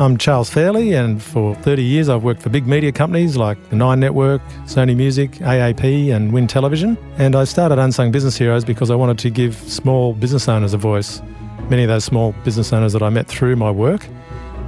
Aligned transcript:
I'm 0.00 0.16
Charles 0.16 0.48
Fairlie, 0.48 0.92
and 0.92 1.20
for 1.20 1.56
30 1.56 1.82
years 1.82 2.08
I've 2.08 2.22
worked 2.22 2.40
for 2.40 2.50
big 2.50 2.68
media 2.68 2.92
companies 2.92 3.36
like 3.36 3.58
the 3.68 3.74
Nine 3.74 3.98
Network, 3.98 4.40
Sony 4.64 4.94
Music, 4.94 5.32
AAP, 5.32 6.14
and 6.14 6.32
Win 6.32 6.46
Television. 6.46 6.96
And 7.16 7.34
I 7.34 7.42
started 7.42 7.80
Unsung 7.80 8.12
Business 8.12 8.38
Heroes 8.38 8.64
because 8.64 8.92
I 8.92 8.94
wanted 8.94 9.18
to 9.18 9.28
give 9.28 9.56
small 9.56 10.14
business 10.14 10.48
owners 10.48 10.72
a 10.72 10.76
voice. 10.78 11.20
Many 11.68 11.82
of 11.82 11.88
those 11.88 12.04
small 12.04 12.32
business 12.44 12.72
owners 12.72 12.92
that 12.92 13.02
I 13.02 13.08
met 13.08 13.26
through 13.26 13.56
my 13.56 13.72
work, 13.72 14.06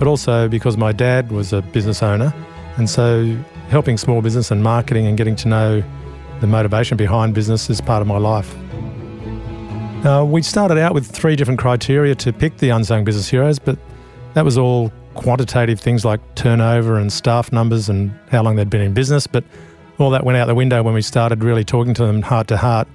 but 0.01 0.09
also 0.09 0.48
because 0.48 0.77
my 0.77 0.91
dad 0.91 1.31
was 1.31 1.53
a 1.53 1.62
business 1.62 2.03
owner. 2.03 2.34
And 2.77 2.91
so 2.91 3.25
helping 3.69 3.98
small 3.98 4.23
business 4.23 4.51
and 4.51 4.65
marketing 4.65 5.06
and 5.06 5.17
getting 5.17 5.37
to 5.37 5.48
know 5.48 5.84
the 6.41 6.48
motivation 6.48 6.97
behind 6.97 7.37
business 7.37 7.70
is 7.70 7.81
part 7.81 8.03
of 8.03 8.09
my 8.09 8.19
life. 8.19 8.53
Uh, 10.05 10.27
we 10.28 10.42
started 10.42 10.78
out 10.78 10.92
with 10.92 11.06
three 11.06 11.37
different 11.37 11.61
criteria 11.61 12.17
to 12.17 12.33
pick 12.33 12.56
the 12.56 12.70
unsung 12.70 13.05
business 13.05 13.28
heroes, 13.28 13.61
but 13.61 13.78
that 14.34 14.45
was 14.45 14.59
all 14.59 14.91
quantitative 15.14 15.80
things 15.80 16.05
like 16.05 16.20
turnover 16.34 16.98
and 16.98 17.12
staff 17.12 17.52
numbers 17.52 17.88
and 17.88 18.12
how 18.30 18.42
long 18.42 18.56
they'd 18.56 18.70
been 18.70 18.80
in 18.80 18.95
business, 18.95 19.27
but 19.27 19.45
all 19.98 20.10
that 20.10 20.24
went 20.24 20.38
out 20.38 20.46
the 20.46 20.55
window 20.55 20.83
when 20.83 20.95
we 20.95 21.02
started 21.02 21.45
really 21.45 21.64
talking 21.64 21.95
to 21.95 22.06
them 22.06 22.23
heart 22.23 22.48
to 22.48 22.56
heart. 22.56 22.88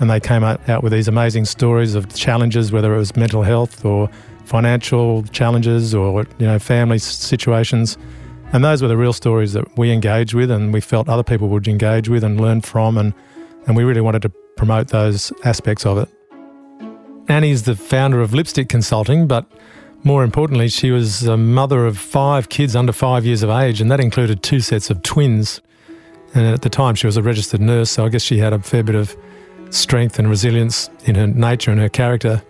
And 0.00 0.10
they 0.10 0.20
came 0.20 0.42
out, 0.42 0.82
with 0.82 0.92
these 0.92 1.06
amazing 1.06 1.44
stories 1.44 1.94
of 1.94 2.12
challenges, 2.14 2.72
whether 2.72 2.94
it 2.94 2.98
was 2.98 3.14
mental 3.14 3.42
health 3.42 3.84
or 3.84 4.10
financial 4.44 5.22
challenges 5.24 5.94
or 5.94 6.26
you 6.38 6.46
know 6.46 6.58
family 6.58 6.98
situations. 6.98 7.96
And 8.52 8.64
those 8.64 8.82
were 8.82 8.88
the 8.88 8.96
real 8.96 9.12
stories 9.12 9.52
that 9.54 9.78
we 9.78 9.90
engaged 9.92 10.34
with 10.34 10.50
and 10.50 10.72
we 10.72 10.80
felt 10.80 11.08
other 11.08 11.22
people 11.22 11.48
would 11.48 11.68
engage 11.68 12.08
with 12.08 12.22
and 12.24 12.40
learn 12.40 12.60
from. 12.60 12.98
And, 12.98 13.14
and 13.66 13.76
we 13.76 13.84
really 13.84 14.00
wanted 14.00 14.22
to 14.22 14.28
promote 14.56 14.88
those 14.88 15.32
aspects 15.44 15.86
of 15.86 15.98
it. 15.98 16.08
Annie's 17.28 17.62
the 17.62 17.76
founder 17.76 18.20
of 18.20 18.34
Lipstick 18.34 18.68
Consulting, 18.68 19.26
but 19.26 19.46
more 20.04 20.24
importantly, 20.24 20.68
she 20.68 20.90
was 20.90 21.22
a 21.24 21.36
mother 21.36 21.86
of 21.86 21.96
five 21.96 22.48
kids 22.48 22.74
under 22.74 22.92
five 22.92 23.24
years 23.24 23.42
of 23.42 23.50
age, 23.50 23.80
and 23.80 23.90
that 23.90 24.00
included 24.00 24.42
two 24.42 24.60
sets 24.60 24.90
of 24.90 25.02
twins. 25.02 25.60
And 26.34 26.46
at 26.46 26.62
the 26.62 26.70
time, 26.70 26.94
she 26.94 27.06
was 27.06 27.16
a 27.16 27.22
registered 27.22 27.60
nurse, 27.60 27.90
so 27.90 28.04
I 28.04 28.08
guess 28.08 28.22
she 28.22 28.38
had 28.38 28.52
a 28.52 28.58
fair 28.58 28.82
bit 28.82 28.94
of 28.94 29.16
strength 29.70 30.18
and 30.18 30.28
resilience 30.28 30.90
in 31.04 31.14
her 31.14 31.26
nature 31.26 31.70
and 31.70 31.80
her 31.80 31.88
character. 31.88 32.42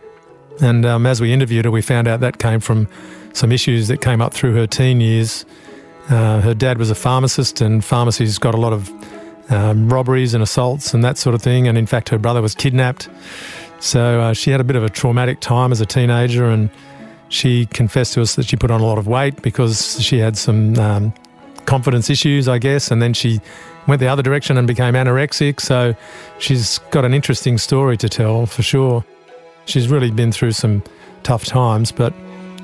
And 0.61 0.87
um, 0.87 1.07
as 1.07 1.21
we 1.21 1.33
interviewed 1.33 1.65
her, 1.65 1.71
we 1.71 1.83
found 1.83 2.09
out 2.09 2.21
that 2.21 2.39
came 2.39 2.61
from 2.61 2.89
some 3.33 3.53
issues 3.53 3.89
that 3.89 4.01
came 4.01 4.21
up 4.21 4.33
through 4.33 4.55
her 4.55 4.67
teen 4.67 5.01
years. 5.01 5.45
Uh, 6.09 6.41
her 6.41 6.55
dad 6.55 6.79
was 6.79 6.91
a 6.91 6.95
pharmacist, 6.95 7.61
and 7.61 7.85
pharmacies 7.85 8.39
got 8.39 8.55
a 8.55 8.59
lot 8.59 8.73
of 8.73 8.91
um, 9.51 9.93
robberies 9.93 10.35
and 10.35 10.43
assaults 10.43 10.95
and 10.95 11.05
that 11.05 11.19
sort 11.19 11.35
of 11.35 11.43
thing. 11.43 11.69
And 11.69 11.77
in 11.77 11.87
fact, 11.87 12.09
her 12.09 12.19
brother 12.19 12.41
was 12.41 12.55
kidnapped. 12.55 13.09
So 13.81 14.21
uh, 14.21 14.33
she 14.33 14.51
had 14.51 14.61
a 14.61 14.65
bit 14.65 14.77
of 14.77 14.85
a 14.85 14.89
traumatic 14.89 15.41
time 15.41 15.73
as 15.73 15.81
a 15.81 15.87
teenager 15.87 16.49
and 16.49 16.71
she 17.33 17.65
confessed 17.67 18.13
to 18.13 18.21
us 18.21 18.35
that 18.35 18.45
she 18.45 18.57
put 18.57 18.71
on 18.71 18.81
a 18.81 18.85
lot 18.85 18.99
of 18.99 19.07
weight 19.07 19.41
because 19.41 20.01
she 20.03 20.19
had 20.19 20.37
some 20.37 20.79
um, 20.79 21.15
confidence 21.65 22.11
issues, 22.11 22.47
I 22.47 22.59
guess, 22.59 22.91
and 22.91 23.01
then 23.01 23.15
she 23.15 23.41
went 23.87 24.01
the 24.01 24.07
other 24.07 24.23
direction 24.23 24.59
and 24.59 24.67
became 24.67 24.93
anorexic. 24.95 25.59
So 25.59 25.95
she's 26.39 26.79
got 26.91 27.07
an 27.07 27.15
interesting 27.15 27.57
story 27.57 27.97
to 27.97 28.09
tell 28.09 28.45
for 28.45 28.63
sure. 28.63 29.03
She's 29.65 29.89
really 29.89 30.11
been 30.11 30.31
through 30.31 30.53
some 30.53 30.83
tough 31.23 31.47
times, 31.47 31.91
but 31.91 32.13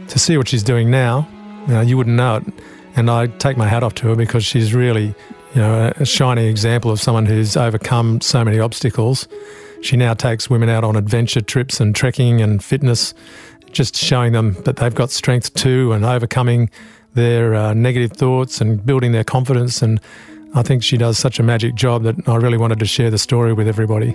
to 0.09 0.19
see 0.19 0.37
what 0.37 0.49
she's 0.49 0.63
doing 0.63 0.91
now, 0.91 1.27
you, 1.67 1.75
know, 1.75 1.81
you 1.81 1.97
wouldn't 1.97 2.17
know 2.17 2.37
it. 2.37 2.45
And 2.95 3.11
I 3.11 3.28
take 3.28 3.57
my 3.57 3.67
hat 3.67 3.83
off 3.83 3.95
to 3.97 4.09
her 4.09 4.17
because 4.17 4.45
she's 4.45 4.75
really, 4.75 5.15
you 5.55 5.62
know, 5.62 5.93
a 5.97 6.05
shining 6.05 6.45
example 6.45 6.91
of 6.91 7.01
someone 7.01 7.25
who's 7.25 7.57
overcome 7.57 8.21
so 8.21 8.45
many 8.45 8.61
obstacles. 8.61 9.28
She 9.81 9.97
now 9.97 10.12
takes 10.12 10.51
women 10.51 10.69
out 10.69 10.84
on 10.84 10.95
adventure 10.95 11.41
trips 11.41 11.81
and 11.81 11.95
trekking 11.95 12.43
and 12.43 12.62
fitness 12.62 13.15
just 13.73 13.97
showing 13.97 14.33
them 14.33 14.55
that 14.65 14.77
they've 14.77 14.95
got 14.95 15.11
strength 15.11 15.55
too 15.55 15.93
and 15.93 16.05
overcoming 16.05 16.71
their 17.15 17.55
uh, 17.55 17.75
negative 17.75 18.12
thoughts 18.12 18.61
and 18.61 18.84
building 18.84 19.12
their 19.12 19.25
confidence. 19.25 19.83
And 19.83 20.01
I 20.55 20.62
think 20.62 20.83
she 20.83 20.97
does 20.97 21.19
such 21.19 21.39
a 21.39 21.43
magic 21.43 21.75
job 21.75 22.03
that 22.05 22.28
I 22.28 22.37
really 22.37 22.59
wanted 22.59 22.78
to 22.81 22.87
share 22.87 23.11
the 23.11 23.19
story 23.19 23.53
with 23.53 23.69
everybody. 23.69 24.15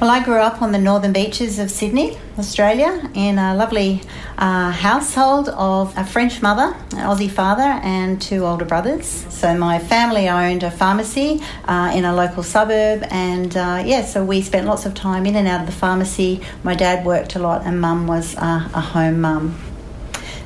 Well, 0.00 0.10
I 0.10 0.22
grew 0.22 0.36
up 0.36 0.62
on 0.62 0.70
the 0.70 0.78
northern 0.78 1.12
beaches 1.12 1.58
of 1.58 1.72
Sydney, 1.72 2.16
Australia, 2.38 3.10
in 3.14 3.36
a 3.36 3.56
lovely 3.56 4.00
uh, 4.38 4.70
household 4.70 5.48
of 5.48 5.92
a 5.98 6.04
French 6.04 6.40
mother, 6.40 6.72
an 6.92 6.98
Aussie 6.98 7.28
father, 7.28 7.64
and 7.82 8.22
two 8.22 8.46
older 8.46 8.64
brothers. 8.64 9.06
So 9.28 9.58
my 9.58 9.80
family 9.80 10.28
owned 10.28 10.62
a 10.62 10.70
pharmacy 10.70 11.42
uh, 11.64 11.90
in 11.92 12.04
a 12.04 12.14
local 12.14 12.44
suburb, 12.44 13.08
and 13.10 13.56
uh, 13.56 13.82
yeah, 13.84 14.04
so 14.04 14.24
we 14.24 14.40
spent 14.40 14.68
lots 14.68 14.86
of 14.86 14.94
time 14.94 15.26
in 15.26 15.34
and 15.34 15.48
out 15.48 15.62
of 15.62 15.66
the 15.66 15.72
pharmacy. 15.72 16.42
My 16.62 16.76
dad 16.76 17.04
worked 17.04 17.34
a 17.34 17.40
lot, 17.40 17.66
and 17.66 17.80
mum 17.80 18.06
was 18.06 18.36
uh, 18.36 18.68
a 18.72 18.80
home 18.80 19.20
mum. 19.20 19.58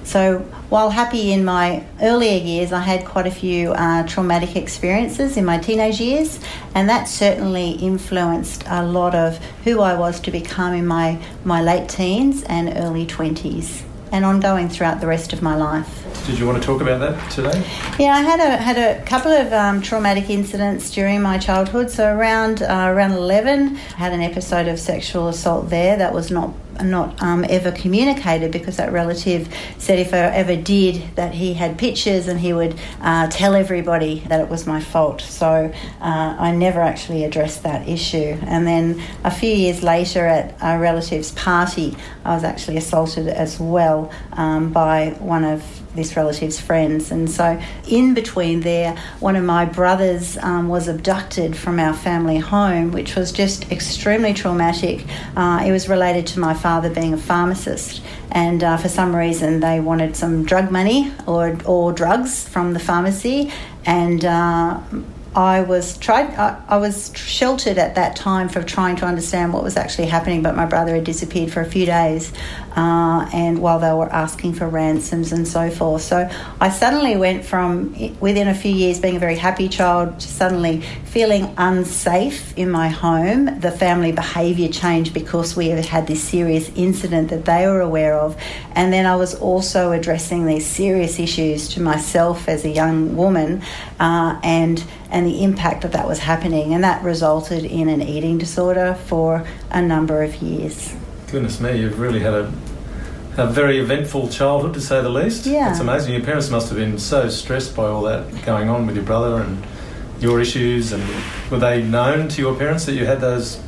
So 0.02 0.46
while 0.72 0.88
happy 0.88 1.32
in 1.32 1.44
my 1.44 1.84
earlier 2.00 2.42
years, 2.42 2.72
I 2.72 2.80
had 2.80 3.04
quite 3.04 3.26
a 3.26 3.30
few 3.30 3.72
uh, 3.72 4.06
traumatic 4.06 4.56
experiences 4.56 5.36
in 5.36 5.44
my 5.44 5.58
teenage 5.58 6.00
years, 6.00 6.40
and 6.74 6.88
that 6.88 7.08
certainly 7.08 7.72
influenced 7.72 8.64
a 8.66 8.82
lot 8.82 9.14
of 9.14 9.36
who 9.64 9.82
I 9.82 9.94
was 9.94 10.18
to 10.20 10.30
become 10.30 10.72
in 10.72 10.86
my, 10.86 11.22
my 11.44 11.60
late 11.60 11.90
teens 11.90 12.42
and 12.44 12.72
early 12.78 13.04
20s 13.04 13.82
and 14.12 14.24
ongoing 14.24 14.70
throughout 14.70 15.02
the 15.02 15.06
rest 15.06 15.34
of 15.34 15.42
my 15.42 15.54
life. 15.56 16.06
Did 16.24 16.38
you 16.38 16.46
want 16.46 16.62
to 16.62 16.66
talk 16.66 16.80
about 16.80 17.00
that 17.00 17.30
today? 17.30 17.62
Yeah, 17.98 18.14
I 18.14 18.20
had 18.20 18.40
a 18.40 18.56
had 18.56 18.78
a 18.78 19.04
couple 19.04 19.32
of 19.32 19.52
um, 19.52 19.82
traumatic 19.82 20.30
incidents 20.30 20.90
during 20.90 21.20
my 21.20 21.36
childhood. 21.36 21.90
So 21.90 22.14
around 22.14 22.62
uh, 22.62 22.86
around 22.88 23.12
eleven, 23.12 23.76
I 23.76 23.96
had 23.96 24.12
an 24.12 24.20
episode 24.20 24.68
of 24.68 24.78
sexual 24.78 25.28
assault 25.28 25.70
there 25.70 25.96
that 25.96 26.12
was 26.12 26.30
not 26.30 26.54
not 26.84 27.22
um, 27.22 27.44
ever 27.48 27.72
communicated 27.72 28.52
because 28.52 28.76
that 28.76 28.92
relative 28.92 29.52
said 29.78 29.98
if 29.98 30.12
I 30.12 30.18
ever 30.18 30.56
did 30.56 31.02
that 31.16 31.34
he 31.34 31.54
had 31.54 31.78
pictures 31.78 32.28
and 32.28 32.40
he 32.40 32.52
would 32.52 32.78
uh, 33.00 33.28
tell 33.28 33.54
everybody 33.54 34.20
that 34.28 34.40
it 34.40 34.48
was 34.48 34.66
my 34.66 34.80
fault. 34.80 35.20
So 35.20 35.72
uh, 36.00 36.36
I 36.38 36.52
never 36.52 36.80
actually 36.80 37.24
addressed 37.24 37.62
that 37.62 37.88
issue. 37.88 38.38
And 38.42 38.66
then 38.66 39.02
a 39.24 39.30
few 39.30 39.52
years 39.52 39.82
later 39.82 40.26
at 40.26 40.56
a 40.62 40.78
relative's 40.78 41.32
party, 41.32 41.96
I 42.24 42.34
was 42.34 42.44
actually 42.44 42.76
assaulted 42.76 43.28
as 43.28 43.58
well 43.58 44.10
um, 44.32 44.72
by 44.72 45.10
one 45.18 45.44
of 45.44 45.81
this 45.94 46.16
relative's 46.16 46.60
friends. 46.60 47.10
And 47.10 47.30
so, 47.30 47.60
in 47.88 48.14
between 48.14 48.60
there, 48.60 48.96
one 49.20 49.36
of 49.36 49.44
my 49.44 49.64
brothers 49.64 50.38
um, 50.38 50.68
was 50.68 50.88
abducted 50.88 51.56
from 51.56 51.78
our 51.78 51.94
family 51.94 52.38
home, 52.38 52.92
which 52.92 53.14
was 53.16 53.32
just 53.32 53.70
extremely 53.70 54.34
traumatic. 54.34 55.04
Uh, 55.36 55.62
it 55.64 55.72
was 55.72 55.88
related 55.88 56.26
to 56.28 56.40
my 56.40 56.54
father 56.54 56.90
being 56.90 57.14
a 57.14 57.18
pharmacist, 57.18 58.02
and 58.30 58.64
uh, 58.64 58.76
for 58.76 58.88
some 58.88 59.14
reason, 59.14 59.60
they 59.60 59.80
wanted 59.80 60.16
some 60.16 60.44
drug 60.44 60.70
money 60.70 61.12
or, 61.26 61.58
or 61.66 61.92
drugs 61.92 62.48
from 62.48 62.72
the 62.72 62.80
pharmacy. 62.80 63.52
And 63.84 64.24
uh, 64.24 64.80
I 65.34 65.62
was 65.62 65.96
tried. 65.96 66.34
I, 66.34 66.60
I, 66.68 66.76
was 66.76 67.10
sheltered 67.16 67.78
at 67.78 67.94
that 67.94 68.16
time 68.16 68.50
for 68.50 68.62
trying 68.62 68.96
to 68.96 69.06
understand 69.06 69.54
what 69.54 69.62
was 69.62 69.78
actually 69.78 70.08
happening, 70.08 70.42
but 70.42 70.54
my 70.54 70.66
brother 70.66 70.94
had 70.94 71.04
disappeared 71.04 71.50
for 71.50 71.62
a 71.62 71.64
few 71.64 71.86
days, 71.86 72.32
uh, 72.76 73.28
and 73.32 73.58
while 73.62 73.78
they 73.78 73.92
were 73.94 74.12
asking 74.12 74.54
for 74.54 74.68
ransoms 74.68 75.32
and 75.32 75.48
so 75.48 75.70
forth. 75.70 76.02
So 76.02 76.28
I 76.60 76.68
suddenly 76.68 77.16
went 77.16 77.46
from 77.46 77.94
within 78.20 78.46
a 78.46 78.54
few 78.54 78.72
years 78.72 79.00
being 79.00 79.16
a 79.16 79.18
very 79.18 79.36
happy 79.36 79.70
child 79.70 80.20
to 80.20 80.28
suddenly 80.28 80.82
feeling 81.04 81.54
unsafe 81.56 82.56
in 82.58 82.70
my 82.70 82.88
home. 82.88 83.58
The 83.60 83.70
family 83.70 84.12
behaviour 84.12 84.68
changed 84.68 85.14
because 85.14 85.56
we 85.56 85.68
had 85.68 85.86
had 85.86 86.06
this 86.06 86.22
serious 86.22 86.70
incident 86.76 87.30
that 87.30 87.46
they 87.46 87.66
were 87.66 87.80
aware 87.80 88.18
of, 88.18 88.36
and 88.72 88.92
then 88.92 89.06
I 89.06 89.16
was 89.16 89.34
also 89.34 89.92
addressing 89.92 90.44
these 90.44 90.66
serious 90.66 91.18
issues 91.18 91.68
to 91.68 91.80
myself 91.80 92.50
as 92.50 92.66
a 92.66 92.70
young 92.70 93.16
woman, 93.16 93.62
uh, 93.98 94.38
and 94.42 94.84
and 95.12 95.24
the 95.24 95.44
impact 95.44 95.82
that 95.82 95.92
that 95.92 96.08
was 96.08 96.18
happening, 96.18 96.74
and 96.74 96.82
that 96.82 97.04
resulted 97.04 97.64
in 97.64 97.88
an 97.88 98.02
eating 98.02 98.38
disorder 98.38 98.94
for 99.06 99.46
a 99.70 99.80
number 99.80 100.24
of 100.24 100.34
years. 100.36 100.94
Goodness 101.30 101.60
me, 101.60 101.78
you've 101.78 102.00
really 102.00 102.20
had 102.20 102.34
a 102.34 102.52
a 103.36 103.46
very 103.46 103.78
eventful 103.78 104.28
childhood, 104.28 104.74
to 104.74 104.80
say 104.80 105.00
the 105.00 105.08
least. 105.08 105.46
Yeah, 105.46 105.70
it's 105.70 105.80
amazing. 105.80 106.12
Your 106.14 106.22
parents 106.22 106.50
must 106.50 106.68
have 106.68 106.76
been 106.76 106.98
so 106.98 107.28
stressed 107.28 107.74
by 107.74 107.84
all 107.84 108.02
that 108.02 108.44
going 108.44 108.68
on 108.68 108.86
with 108.86 108.94
your 108.94 109.04
brother 109.04 109.42
and 109.42 109.64
your 110.20 110.40
issues. 110.40 110.92
And 110.92 111.02
were 111.50 111.58
they 111.58 111.82
known 111.82 112.28
to 112.28 112.42
your 112.42 112.54
parents 112.54 112.84
that 112.86 112.92
you 112.92 113.06
had 113.06 113.20
those 113.20 113.58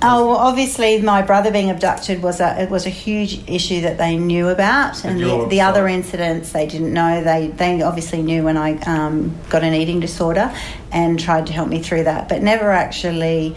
Oh, 0.00 0.28
well, 0.28 0.36
obviously, 0.36 1.00
my 1.02 1.22
brother 1.22 1.50
being 1.50 1.70
abducted 1.70 2.22
was 2.22 2.40
a 2.40 2.62
it 2.62 2.70
was 2.70 2.86
a 2.86 2.90
huge 2.90 3.42
issue 3.48 3.80
that 3.80 3.98
they 3.98 4.16
knew 4.16 4.48
about, 4.48 5.04
and, 5.04 5.20
the, 5.20 5.46
the 5.48 5.60
other 5.60 5.88
incidents 5.88 6.52
they 6.52 6.66
didn't 6.66 6.92
know. 6.92 7.24
They 7.24 7.48
they 7.48 7.82
obviously 7.82 8.22
knew 8.22 8.44
when 8.44 8.56
I 8.56 8.78
um, 8.82 9.36
got 9.50 9.64
an 9.64 9.74
eating 9.74 9.98
disorder, 9.98 10.54
and 10.92 11.18
tried 11.18 11.48
to 11.48 11.52
help 11.52 11.68
me 11.68 11.82
through 11.82 12.04
that, 12.04 12.28
but 12.28 12.42
never 12.42 12.70
actually 12.70 13.56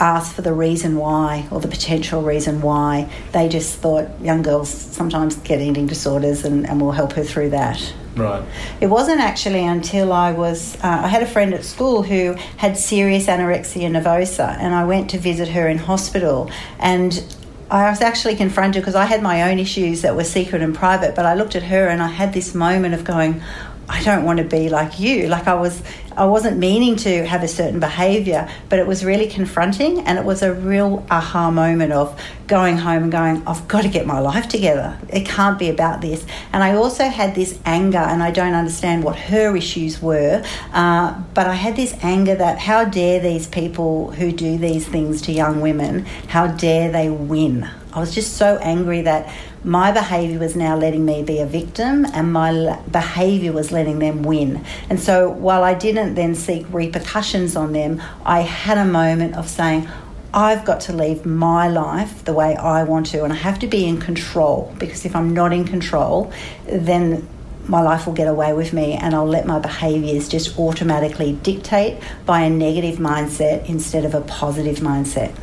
asked 0.00 0.34
for 0.34 0.42
the 0.42 0.52
reason 0.52 0.96
why 0.96 1.46
or 1.50 1.60
the 1.60 1.68
potential 1.68 2.22
reason 2.22 2.60
why. 2.60 3.08
They 3.32 3.48
just 3.48 3.78
thought 3.78 4.08
young 4.20 4.42
girls 4.42 4.68
sometimes 4.68 5.36
get 5.36 5.60
eating 5.60 5.86
disorders 5.86 6.44
and, 6.44 6.68
and 6.68 6.80
we'll 6.80 6.92
help 6.92 7.12
her 7.12 7.24
through 7.24 7.50
that. 7.50 7.94
Right. 8.16 8.42
It 8.80 8.86
wasn't 8.86 9.20
actually 9.20 9.66
until 9.66 10.10
I 10.12 10.32
was, 10.32 10.76
uh, 10.76 11.02
I 11.04 11.08
had 11.08 11.22
a 11.22 11.26
friend 11.26 11.52
at 11.52 11.64
school 11.64 12.02
who 12.02 12.34
had 12.56 12.78
serious 12.78 13.26
anorexia 13.26 13.90
nervosa, 13.90 14.56
and 14.58 14.74
I 14.74 14.84
went 14.86 15.10
to 15.10 15.18
visit 15.18 15.48
her 15.48 15.68
in 15.68 15.76
hospital. 15.76 16.50
And 16.78 17.22
I 17.70 17.90
was 17.90 18.00
actually 18.00 18.36
confronted 18.36 18.80
because 18.80 18.94
I 18.94 19.04
had 19.04 19.22
my 19.22 19.50
own 19.50 19.58
issues 19.58 20.00
that 20.02 20.16
were 20.16 20.24
secret 20.24 20.62
and 20.62 20.74
private, 20.74 21.14
but 21.14 21.26
I 21.26 21.34
looked 21.34 21.56
at 21.56 21.64
her 21.64 21.88
and 21.88 22.00
I 22.00 22.08
had 22.08 22.32
this 22.32 22.54
moment 22.54 22.94
of 22.94 23.04
going, 23.04 23.42
I 23.88 24.02
don't 24.02 24.24
want 24.24 24.38
to 24.38 24.44
be 24.44 24.68
like 24.68 24.98
you. 24.98 25.28
Like 25.28 25.46
I 25.46 25.54
was, 25.54 25.80
I 26.16 26.24
wasn't 26.24 26.58
meaning 26.58 26.96
to 26.96 27.24
have 27.26 27.42
a 27.42 27.48
certain 27.48 27.78
behaviour, 27.78 28.48
but 28.68 28.78
it 28.78 28.86
was 28.86 29.04
really 29.04 29.28
confronting, 29.28 30.00
and 30.00 30.18
it 30.18 30.24
was 30.24 30.42
a 30.42 30.52
real 30.52 31.06
aha 31.10 31.50
moment 31.50 31.92
of 31.92 32.20
going 32.48 32.76
home 32.76 33.04
and 33.04 33.12
going, 33.12 33.46
I've 33.46 33.66
got 33.68 33.82
to 33.82 33.88
get 33.88 34.06
my 34.06 34.18
life 34.18 34.48
together. 34.48 34.98
It 35.08 35.26
can't 35.26 35.58
be 35.58 35.68
about 35.68 36.00
this. 36.00 36.24
And 36.52 36.62
I 36.62 36.74
also 36.74 37.04
had 37.08 37.34
this 37.34 37.58
anger, 37.64 37.98
and 37.98 38.22
I 38.22 38.30
don't 38.30 38.54
understand 38.54 39.04
what 39.04 39.16
her 39.16 39.56
issues 39.56 40.02
were, 40.02 40.44
uh, 40.72 41.20
but 41.34 41.46
I 41.46 41.54
had 41.54 41.76
this 41.76 41.94
anger 42.02 42.34
that 42.34 42.58
how 42.58 42.84
dare 42.84 43.20
these 43.20 43.46
people 43.46 44.10
who 44.12 44.32
do 44.32 44.58
these 44.58 44.86
things 44.86 45.22
to 45.22 45.32
young 45.32 45.60
women, 45.60 46.06
how 46.28 46.48
dare 46.48 46.90
they 46.90 47.08
win? 47.08 47.68
I 47.96 48.00
was 48.00 48.14
just 48.14 48.36
so 48.36 48.58
angry 48.58 49.00
that 49.02 49.34
my 49.64 49.90
behaviour 49.90 50.38
was 50.38 50.54
now 50.54 50.76
letting 50.76 51.06
me 51.06 51.22
be 51.22 51.38
a 51.38 51.46
victim 51.46 52.04
and 52.04 52.30
my 52.30 52.78
behaviour 52.90 53.52
was 53.52 53.72
letting 53.72 54.00
them 54.00 54.22
win. 54.22 54.62
And 54.90 55.00
so 55.00 55.30
while 55.30 55.64
I 55.64 55.72
didn't 55.72 56.14
then 56.14 56.34
seek 56.34 56.66
repercussions 56.68 57.56
on 57.56 57.72
them, 57.72 58.02
I 58.22 58.40
had 58.40 58.76
a 58.76 58.84
moment 58.84 59.34
of 59.36 59.48
saying, 59.48 59.88
I've 60.34 60.66
got 60.66 60.80
to 60.82 60.92
live 60.92 61.24
my 61.24 61.68
life 61.68 62.22
the 62.26 62.34
way 62.34 62.54
I 62.54 62.82
want 62.82 63.06
to, 63.06 63.24
and 63.24 63.32
I 63.32 63.36
have 63.36 63.58
to 63.60 63.66
be 63.66 63.86
in 63.86 63.98
control 63.98 64.74
because 64.78 65.06
if 65.06 65.16
I'm 65.16 65.32
not 65.32 65.54
in 65.54 65.64
control, 65.64 66.30
then 66.66 67.26
my 67.66 67.80
life 67.80 68.06
will 68.06 68.12
get 68.12 68.28
away 68.28 68.52
with 68.52 68.74
me 68.74 68.92
and 68.92 69.14
I'll 69.14 69.26
let 69.26 69.46
my 69.46 69.58
behaviours 69.58 70.28
just 70.28 70.58
automatically 70.58 71.32
dictate 71.42 72.02
by 72.26 72.42
a 72.42 72.50
negative 72.50 72.98
mindset 72.98 73.66
instead 73.70 74.04
of 74.04 74.14
a 74.14 74.20
positive 74.20 74.80
mindset. 74.80 75.34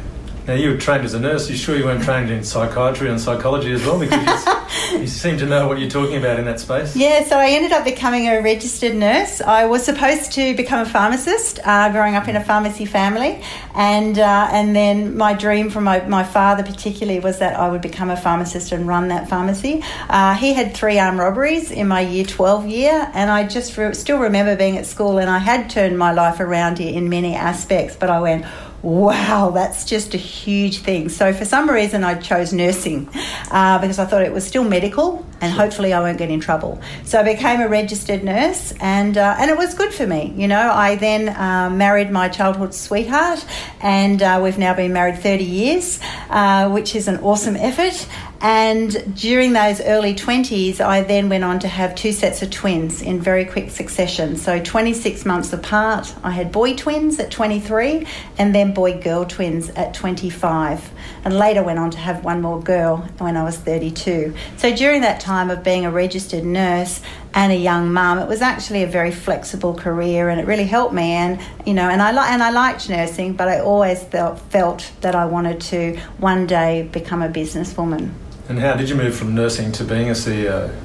Now, 0.45 0.55
you 0.55 0.71
were 0.71 0.77
trained 0.77 1.05
as 1.05 1.13
a 1.13 1.21
nurse. 1.21 1.49
You 1.49 1.55
sure 1.55 1.77
you 1.77 1.85
weren't 1.85 2.03
trained 2.03 2.29
in 2.29 2.43
psychiatry 2.43 3.09
and 3.09 3.19
psychology 3.19 3.71
as 3.71 3.85
well? 3.85 3.97
Because 3.97 4.45
you 4.91 5.07
seem 5.07 5.37
to 5.37 5.45
know 5.45 5.69
what 5.69 5.79
you're 5.79 5.89
talking 5.89 6.17
about 6.17 6.37
in 6.37 6.43
that 6.45 6.59
space. 6.59 6.97
Yeah, 6.97 7.23
so 7.23 7.37
I 7.37 7.51
ended 7.51 7.71
up 7.71 7.85
becoming 7.85 8.27
a 8.27 8.41
registered 8.41 8.93
nurse. 8.93 9.39
I 9.39 9.63
was 9.63 9.85
supposed 9.85 10.33
to 10.33 10.53
become 10.53 10.81
a 10.81 10.89
pharmacist, 10.89 11.59
uh, 11.63 11.93
growing 11.93 12.15
up 12.15 12.27
in 12.27 12.35
a 12.35 12.43
pharmacy 12.43 12.85
family, 12.85 13.41
and 13.73 14.19
uh, 14.19 14.49
and 14.51 14.75
then 14.75 15.15
my 15.15 15.33
dream 15.33 15.69
from 15.69 15.85
my, 15.85 16.05
my 16.07 16.25
father 16.25 16.63
particularly 16.63 17.21
was 17.21 17.39
that 17.39 17.57
I 17.57 17.69
would 17.69 17.81
become 17.81 18.09
a 18.09 18.17
pharmacist 18.17 18.73
and 18.73 18.85
run 18.85 19.07
that 19.07 19.29
pharmacy. 19.29 19.81
Uh, 20.09 20.35
he 20.35 20.53
had 20.53 20.75
three 20.75 20.99
armed 20.99 21.19
robberies 21.19 21.71
in 21.71 21.87
my 21.87 22.01
year 22.01 22.25
12 22.25 22.67
year, 22.67 23.09
and 23.13 23.31
I 23.31 23.47
just 23.47 23.77
re- 23.77 23.93
still 23.93 24.19
remember 24.19 24.57
being 24.57 24.77
at 24.77 24.85
school, 24.85 25.19
and 25.19 25.29
I 25.29 25.39
had 25.39 25.69
turned 25.69 25.97
my 25.97 26.11
life 26.11 26.41
around 26.41 26.79
here 26.79 26.93
in 26.93 27.07
many 27.07 27.33
aspects, 27.33 27.95
but 27.95 28.09
I 28.09 28.19
went 28.19 28.45
wow, 28.83 29.49
that's 29.49 29.85
just 29.85 30.13
a 30.13 30.17
huge 30.17 30.79
thing. 30.79 31.09
So 31.09 31.33
for 31.33 31.45
some 31.45 31.69
reason, 31.69 32.03
I 32.03 32.15
chose 32.15 32.53
nursing 32.53 33.09
uh, 33.49 33.79
because 33.79 33.97
I 33.97 34.05
thought 34.05 34.21
it 34.21 34.33
was 34.33 34.45
still 34.45 34.63
medical 34.63 35.25
and 35.43 35.51
hopefully 35.51 35.91
I 35.91 35.99
won't 35.99 36.17
get 36.17 36.29
in 36.29 36.39
trouble. 36.39 36.81
So 37.03 37.19
I 37.19 37.23
became 37.23 37.59
a 37.59 37.67
registered 37.67 38.23
nurse 38.23 38.73
and 38.79 39.17
uh, 39.17 39.35
and 39.37 39.51
it 39.51 39.57
was 39.57 39.73
good 39.73 39.93
for 39.93 40.07
me. 40.07 40.33
You 40.37 40.47
know, 40.47 40.71
I 40.71 40.95
then 40.95 41.27
uh, 41.27 41.69
married 41.69 42.09
my 42.09 42.29
childhood 42.29 42.73
sweetheart 42.73 43.45
and 43.81 44.23
uh, 44.23 44.39
we've 44.41 44.57
now 44.57 44.73
been 44.73 44.93
married 44.93 45.19
30 45.19 45.43
years, 45.43 45.99
uh, 46.29 46.69
which 46.69 46.95
is 46.95 47.09
an 47.09 47.17
awesome 47.17 47.57
effort. 47.57 48.07
And 48.43 49.15
during 49.15 49.53
those 49.53 49.79
early 49.79 50.13
20s, 50.13 50.81
I 50.81 51.01
then 51.01 51.29
went 51.29 51.45
on 51.45 51.59
to 51.59 51.67
have 51.69 51.95
two 51.95 52.11
sets 52.11 52.41
of 52.41 52.51
twins 52.51 53.01
in 53.01 53.21
very 53.21 53.45
quick 53.45 53.69
succession. 53.69 54.35
So 54.35 54.61
26 54.61 55.25
months 55.25 55.53
apart, 55.53 56.13
I 56.23 56.31
had 56.31 56.51
boy 56.51 56.75
twins 56.75 57.19
at 57.19 57.31
23 57.31 58.05
and 58.37 58.53
then 58.53 58.73
boy 58.73 58.99
girl 58.99 59.23
twins 59.23 59.69
at 59.69 59.93
25. 59.93 60.91
And 61.23 61.37
later 61.37 61.63
went 61.63 61.79
on 61.79 61.91
to 61.91 61.97
have 61.97 62.25
one 62.25 62.41
more 62.41 62.61
girl 62.61 62.97
when 63.19 63.37
I 63.37 63.43
was 63.43 63.57
32. 63.57 64.33
So 64.57 64.75
during 64.75 65.03
that 65.03 65.21
time 65.21 65.32
of 65.49 65.63
being 65.63 65.85
a 65.85 65.91
registered 65.91 66.43
nurse 66.43 67.01
and 67.33 67.51
a 67.51 67.55
young 67.55 67.91
mum, 67.91 68.19
it 68.19 68.27
was 68.27 68.41
actually 68.41 68.83
a 68.83 68.87
very 68.87 69.11
flexible 69.11 69.73
career 69.73 70.29
and 70.29 70.39
it 70.39 70.45
really 70.45 70.65
helped 70.65 70.93
me. 70.93 71.11
And, 71.11 71.39
you 71.65 71.73
know, 71.73 71.89
and 71.89 72.01
I, 72.01 72.11
li- 72.11 72.29
and 72.33 72.43
I 72.43 72.51
liked 72.51 72.89
nursing, 72.89 73.33
but 73.33 73.47
I 73.47 73.59
always 73.59 74.03
felt, 74.03 74.39
felt 74.39 74.91
that 75.01 75.15
I 75.15 75.25
wanted 75.25 75.61
to 75.61 75.97
one 76.17 76.47
day 76.47 76.89
become 76.91 77.21
a 77.21 77.29
businesswoman. 77.29 78.11
And 78.49 78.59
how 78.59 78.75
did 78.75 78.89
you 78.89 78.95
move 78.95 79.15
from 79.15 79.33
nursing 79.33 79.71
to 79.73 79.83
being 79.83 80.09
a 80.09 80.13
CEO? 80.13 80.75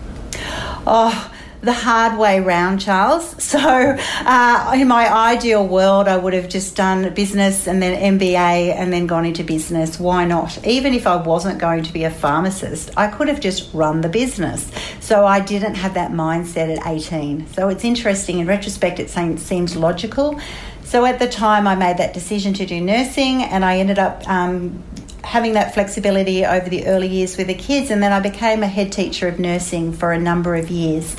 Oh, 0.87 1.33
the 1.61 1.73
hard 1.73 2.19
way 2.19 2.41
round, 2.41 2.81
Charles. 2.81 3.35
So, 3.49 3.59
uh, 3.59 4.73
in 4.77 4.89
my 4.89 5.11
ideal 5.11 5.67
world, 5.67 6.07
I 6.07 6.19
would 6.19 6.35
have 6.35 6.51
just 6.51 6.77
done 6.77 7.15
business 7.15 7.67
and 7.67 7.81
then 7.81 8.19
MBA 8.19 8.75
and 8.75 8.93
then 8.93 9.07
gone 9.07 9.25
into 9.25 9.43
business. 9.43 9.99
Why 9.99 10.27
not? 10.27 10.67
Even 10.67 10.93
if 10.93 11.07
I 11.07 11.17
wasn't 11.17 11.59
going 11.59 11.83
to 11.85 11.93
be 11.93 12.05
a 12.05 12.11
pharmacist, 12.11 12.91
I 12.95 13.09
could 13.09 13.29
have 13.29 13.41
just 13.41 13.73
run 13.73 14.03
the 14.03 14.09
business. 14.11 14.71
So, 15.01 15.25
I 15.25 15.41
didn't 15.41 15.77
have 15.77 15.95
that 15.95 16.11
mindset 16.11 16.77
at 16.77 16.87
18. 16.87 17.47
So, 17.49 17.71
it's 17.71 17.85
interesting. 17.85 18.41
In 18.41 18.47
retrospect, 18.47 19.01
it 19.01 19.09
seems 19.09 19.77
logical. 19.77 20.39
So, 20.85 21.07
at 21.07 21.19
the 21.19 21.29
time, 21.29 21.67
I 21.67 21.75
made 21.75 21.97
that 21.97 22.13
decision 22.13 22.53
to 22.55 22.67
do 22.67 22.83
nursing 22.83 23.43
and 23.43 23.65
I 23.65 23.79
ended 23.79 23.99
up 23.99 24.29
um, 24.29 24.83
having 25.29 25.53
that 25.53 25.75
flexibility 25.75 26.47
over 26.47 26.71
the 26.71 26.87
early 26.87 27.07
years 27.07 27.37
with 27.37 27.49
the 27.49 27.55
kids, 27.55 27.91
and 27.91 28.03
then 28.03 28.13
I 28.13 28.21
became 28.21 28.63
a 28.63 28.67
head 28.67 28.91
teacher 28.91 29.29
of 29.29 29.39
nursing 29.39 29.93
for 29.93 30.11
a 30.11 30.19
number 30.19 30.55
of 30.57 30.71
years. 30.71 31.15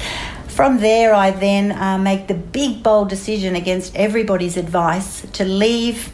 From 0.48 0.80
there, 0.80 1.14
I 1.14 1.30
then 1.30 1.72
uh, 1.72 2.00
make 2.00 2.28
the 2.28 2.34
big, 2.34 2.82
bold 2.82 3.08
decision 3.08 3.56
against 3.56 3.96
everybody's 3.96 4.58
advice 4.58 5.22
to 5.34 5.46
leave 5.46 6.12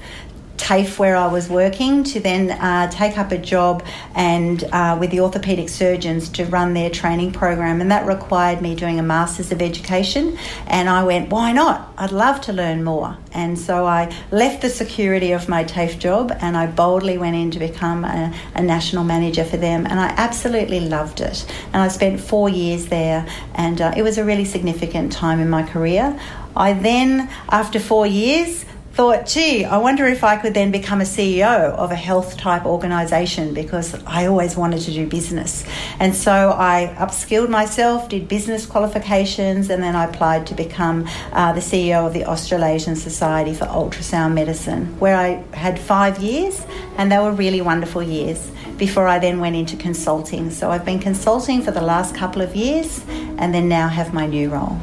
TAFE 0.58 0.98
where 0.98 1.16
I 1.16 1.28
was 1.28 1.50
working 1.50 2.04
to 2.06 2.20
then 2.20 2.52
uh, 2.52 2.90
take 2.90 3.18
up 3.18 3.32
a 3.32 3.38
job 3.38 3.84
and 4.16 4.64
uh, 4.72 4.98
with 5.00 5.12
the 5.12 5.18
orthopaedic 5.18 5.70
surgeons 5.70 6.30
to 6.30 6.46
run 6.46 6.74
their 6.74 6.90
training 6.90 7.34
program, 7.34 7.82
and 7.82 7.92
that 7.92 8.06
required 8.06 8.62
me 8.62 8.76
doing 8.76 9.00
a 9.00 9.04
Masters 9.04 9.52
of 9.52 9.62
Education. 9.62 10.38
And 10.68 10.90
I 10.90 11.04
went, 11.04 11.30
why 11.30 11.52
not? 11.52 11.94
I'd 11.98 12.12
love 12.12 12.42
to 12.42 12.54
learn 12.54 12.84
more. 12.84 13.18
And 13.34 13.60
so 13.60 13.86
I 13.86 14.16
left 14.32 14.62
the 14.62 14.70
security 14.70 15.34
of 15.34 15.50
my 15.50 15.64
TAFE 15.64 16.00
job 16.00 16.32
and 16.40 16.56
I 16.56 16.68
boldly 16.68 17.18
went 17.18 17.36
in 17.36 17.52
to 17.52 17.60
become 17.60 18.06
a, 18.06 18.34
a 18.56 18.62
national 18.62 19.04
manager 19.04 19.44
for 19.44 19.58
them, 19.58 19.86
and 19.86 20.00
I 20.00 20.08
absolutely 20.18 20.80
loved 20.80 21.22
it. 21.22 21.46
And 21.74 21.82
I 21.82 21.90
spent 21.90 22.20
four 22.20 22.50
years 22.50 22.88
there, 22.88 23.28
and 23.56 23.82
uh, 23.82 23.94
it 23.96 24.04
was 24.04 24.18
a 24.18 24.24
really 24.24 24.46
significant 24.46 25.12
time 25.12 25.40
in 25.40 25.50
my 25.50 25.64
career. 25.64 26.20
I 26.56 26.74
then, 26.74 27.30
after 27.50 27.80
four 27.80 28.08
years, 28.08 28.66
thought, 28.96 29.26
gee, 29.26 29.66
I 29.66 29.76
wonder 29.76 30.06
if 30.06 30.24
I 30.24 30.38
could 30.38 30.54
then 30.54 30.72
become 30.72 31.02
a 31.02 31.04
CEO 31.04 31.74
of 31.74 31.92
a 31.92 31.96
health 31.96 32.38
type 32.38 32.66
organisation 32.66 33.54
because 33.54 33.94
I 34.06 34.28
always 34.28 34.56
wanted 34.56 34.80
to 34.84 34.92
do 34.92 35.06
business. 35.06 35.66
And 36.00 36.16
so 36.16 36.56
I 36.58 36.96
upskilled 36.98 37.50
myself, 37.50 38.08
did 38.08 38.30
business 38.30 38.66
qualifications, 38.66 39.70
and 39.70 39.84
then 39.84 39.98
I 39.98 40.06
applied 40.06 40.48
to 40.48 40.54
become 40.54 41.10
uh, 41.34 41.52
the 41.52 41.60
CEO 41.60 42.08
of 42.08 42.14
the 42.14 42.24
Australasian 42.24 42.96
Society 42.96 43.54
for 43.54 43.66
Ultrasound 43.66 44.34
Medicine, 44.34 44.98
where 44.98 45.18
I 45.18 45.44
had 45.54 45.78
five 45.78 46.20
years, 46.20 46.66
and 46.98 47.12
they 47.12 47.18
were 47.18 47.34
really 47.34 47.60
wonderful 47.60 48.02
years 48.02 48.50
before 48.78 49.10
I 49.10 49.20
then 49.20 49.42
went 49.42 49.58
into 49.58 49.76
consulting. 49.76 50.52
So 50.52 50.72
I've 50.72 50.86
been 50.86 51.00
consulting 51.00 51.62
for 51.62 51.72
the 51.72 51.82
last 51.82 52.16
couple 52.16 52.42
of 52.42 52.56
years 52.56 53.04
and 53.10 53.54
then 53.54 53.68
now 53.68 53.90
have 53.90 54.14
my 54.14 54.26
new 54.26 54.50
role. 54.50 54.80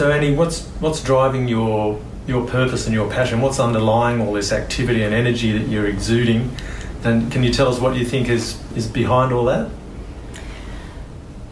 So, 0.00 0.10
Annie, 0.10 0.34
what's 0.34 0.62
what's 0.80 1.02
driving 1.02 1.46
your 1.46 2.00
your 2.26 2.46
purpose 2.46 2.86
and 2.86 2.94
your 2.94 3.10
passion? 3.10 3.42
What's 3.42 3.60
underlying 3.60 4.22
all 4.22 4.32
this 4.32 4.50
activity 4.50 5.02
and 5.02 5.12
energy 5.12 5.52
that 5.52 5.68
you're 5.68 5.88
exuding? 5.88 6.56
And 7.04 7.30
can 7.30 7.42
you 7.42 7.52
tell 7.52 7.68
us 7.68 7.78
what 7.78 7.94
you 7.94 8.06
think 8.06 8.30
is 8.30 8.58
is 8.74 8.86
behind 8.86 9.30
all 9.30 9.44
that? 9.44 9.70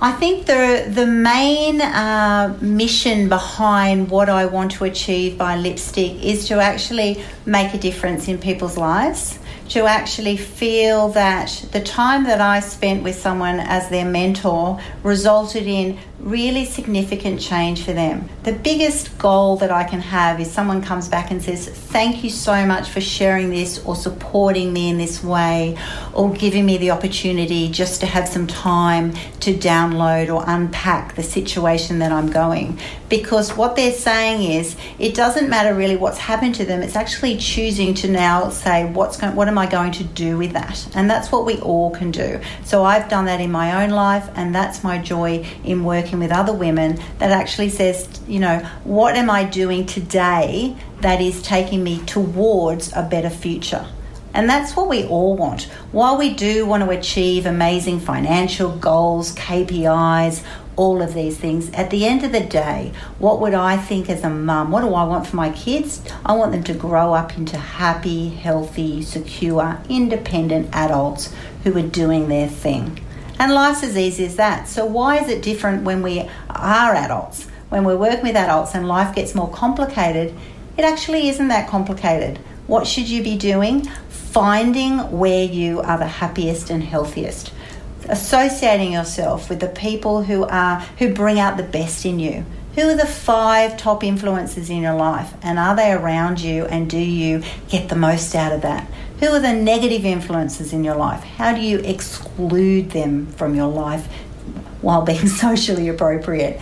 I 0.01 0.13
think 0.13 0.47
the 0.47 0.87
the 0.89 1.05
main 1.05 1.83
uh, 1.83 2.57
mission 2.63 3.29
behind 3.29 4.09
what 4.09 4.31
I 4.31 4.47
want 4.47 4.71
to 4.79 4.85
achieve 4.85 5.37
by 5.37 5.55
lipstick 5.55 6.25
is 6.25 6.49
to 6.49 6.55
actually 6.55 7.23
make 7.45 7.75
a 7.75 7.79
difference 7.79 8.29
in 8.29 8.39
people's 8.39 8.79
lives 8.79 9.39
to 9.69 9.87
actually 9.87 10.37
feel 10.37 11.11
that 11.11 11.65
the 11.73 11.81
time 11.81 12.25
that 12.25 12.41
I 12.41 12.61
spent 12.61 13.03
with 13.03 13.17
someone 13.17 13.61
as 13.61 13.89
their 13.91 14.05
mentor 14.05 14.81
resulted 15.03 15.67
in 15.67 15.99
really 16.21 16.65
significant 16.65 17.41
change 17.41 17.85
for 17.85 17.93
them. 17.93 18.29
The 18.43 18.53
biggest 18.53 19.17
goal 19.19 19.57
that 19.59 19.71
I 19.71 19.85
can 19.85 20.01
have 20.01 20.41
is 20.41 20.51
someone 20.51 20.83
comes 20.83 21.09
back 21.09 21.31
and 21.31 21.43
says, 21.43 21.69
Thank 21.69 22.25
you 22.25 22.31
so 22.31 22.67
much 22.67 22.89
for 22.89 23.01
sharing 23.01 23.51
this 23.51 23.85
or 23.85 23.95
supporting 23.95 24.73
me 24.73 24.91
in 24.91 24.99
this 24.99 25.23
way 25.23 25.79
or 26.13 26.33
giving 26.33 26.67
me 26.67 26.77
the 26.79 26.91
opportunity 26.91 27.71
just 27.71 28.01
to 28.01 28.07
have 28.07 28.29
some 28.29 28.47
time 28.47 29.13
to 29.41 29.55
download 29.55 30.35
or 30.35 30.43
unpack 30.47 31.15
the 31.15 31.23
situation 31.23 32.01
that 32.01 32.11
I'm 32.11 32.31
going. 32.31 32.79
Because 33.09 33.57
what 33.57 33.77
they're 33.77 33.93
saying 33.93 34.51
is, 34.51 34.77
it 34.99 35.15
doesn't 35.15 35.49
matter 35.49 35.75
really 35.75 35.97
what's 35.97 36.19
happened 36.19 36.57
to 36.57 36.65
them, 36.65 36.83
it's 36.83 36.97
actually 36.97 37.37
choosing 37.39 37.95
to 37.95 38.09
now 38.09 38.51
say, 38.51 38.91
What's 38.91 39.17
going, 39.17 39.37
What 39.37 39.47
am 39.47 39.57
I 39.57 39.67
going 39.67 39.93
to 39.93 40.05
do 40.05 40.37
with 40.37 40.53
that? 40.53 40.89
And 40.97 41.09
that's 41.09 41.31
what 41.31 41.47
we 41.47 41.59
all 41.61 41.91
can 41.91 42.11
do. 42.11 42.41
So 42.65 42.85
I've 42.85 43.09
done 43.09 43.27
that 43.27 43.41
in 43.41 43.53
my 43.53 43.85
own 43.85 43.91
life, 43.91 44.29
and 44.35 44.53
that's 44.53 44.83
my 44.83 44.99
joy 44.99 45.47
in 45.65 45.85
working 45.85 46.08
working 46.09 46.21
with 46.21 46.33
other 46.33 46.55
women 46.55 46.99
that 47.19 47.31
actually 47.31 47.69
says, 47.69 48.09
you 48.27 48.41
know, 48.41 48.61
what 48.85 49.15
am 49.15 49.29
I 49.29 49.45
doing 49.45 49.85
today 49.85 50.75
that 51.03 51.21
is 51.21 51.43
taking 51.43 51.85
me 51.85 52.01
towards 52.07 52.91
a 52.95 53.03
better 53.03 53.29
future? 53.29 53.87
And 54.33 54.49
that's 54.49 54.75
what 54.75 54.89
we 54.89 55.05
all 55.05 55.37
want. 55.37 55.65
While 55.93 56.17
we 56.17 56.33
do 56.33 56.65
want 56.65 56.83
to 56.83 56.89
achieve 56.89 57.45
amazing 57.45 58.01
financial 58.01 58.75
goals, 58.75 59.35
KPIs, 59.35 60.43
all 60.77 61.03
of 61.03 61.13
these 61.13 61.37
things, 61.37 61.71
at 61.73 61.91
the 61.91 62.07
end 62.07 62.25
of 62.25 62.33
the 62.33 62.41
day, 62.41 62.93
what 63.19 63.39
would 63.43 63.53
I 63.53 63.77
think 63.77 64.09
as 64.09 64.25
a 64.25 64.31
mum? 64.31 64.71
What 64.71 64.81
do 64.81 64.95
I 64.95 65.05
want 65.05 65.27
for 65.27 65.37
my 65.37 65.51
kids? 65.51 66.03
I 66.25 66.33
want 66.33 66.53
them 66.53 66.65
to 66.65 66.73
grow 66.73 67.13
up 67.13 67.37
into 67.37 67.59
happy, 67.59 68.31
healthy, 68.31 69.03
secure, 69.03 69.79
independent 69.91 70.71
adults 70.73 71.35
who 71.65 71.77
are 71.77 71.83
doing 71.83 72.29
their 72.29 72.49
thing. 72.49 72.99
And 73.39 73.55
life's 73.55 73.85
as 73.85 73.97
easy 73.97 74.25
as 74.25 74.37
that. 74.37 74.69
So, 74.69 74.85
why 74.85 75.19
is 75.19 75.29
it 75.29 75.43
different 75.43 75.85
when 75.85 76.03
we 76.03 76.29
are 76.51 76.95
adults? 76.95 77.47
When 77.69 77.85
we're 77.85 77.97
working 77.97 78.23
with 78.23 78.37
adults 78.37 78.75
and 78.75 78.89
life 78.89 79.15
gets 79.15 79.35
more 79.35 79.51
complicated, 79.51 80.35
it 80.77 80.85
actually 80.85 81.29
isn't 81.29 81.49
that 81.49 81.69
complicated. 81.69 82.39
What 82.67 82.87
should 82.87 83.09
you 83.09 83.23
be 83.23 83.37
doing? 83.37 83.85
Finding 84.09 84.99
where 85.19 85.45
you 85.45 85.81
are 85.81 85.99
the 85.99 86.07
happiest 86.07 86.71
and 86.71 86.83
healthiest. 86.83 87.53
Associating 88.09 88.93
yourself 88.93 89.51
with 89.51 89.61
the 89.61 89.69
people 89.69 90.23
who 90.23 90.45
are 90.45 90.81
who 90.99 91.15
bring 91.15 91.39
out 91.39 91.57
the 91.57 91.63
best 91.63 92.07
in 92.07 92.19
you. 92.19 92.45
Who 92.79 92.91
are 92.91 92.95
the 92.95 93.07
five 93.07 93.77
top 93.77 94.05
influences 94.05 94.71
in 94.71 94.83
your 94.83 94.95
life 94.95 95.35
and 95.43 95.59
are 95.59 95.75
they 95.75 95.91
around 95.91 96.41
you 96.41 96.65
and 96.67 96.89
do 96.89 96.97
you 96.97 97.43
get 97.69 97.89
the 97.89 97.97
most 97.97 98.37
out 98.37 98.53
of 98.53 98.63
that? 98.63 98.89
Who 99.19 99.27
are 99.27 99.41
the 99.41 99.53
negative 99.53 100.05
influences 100.05 100.73
in 100.73 100.85
your 100.85 100.95
life? 100.95 101.25
How 101.25 101.53
do 101.53 101.61
you 101.61 101.81
exclude 101.81 102.93
them 102.93 103.27
from 103.33 103.57
your 103.57 103.67
life 103.67 104.07
while 104.81 105.03
being 105.03 105.27
socially 105.45 105.89
appropriate? 105.89 106.61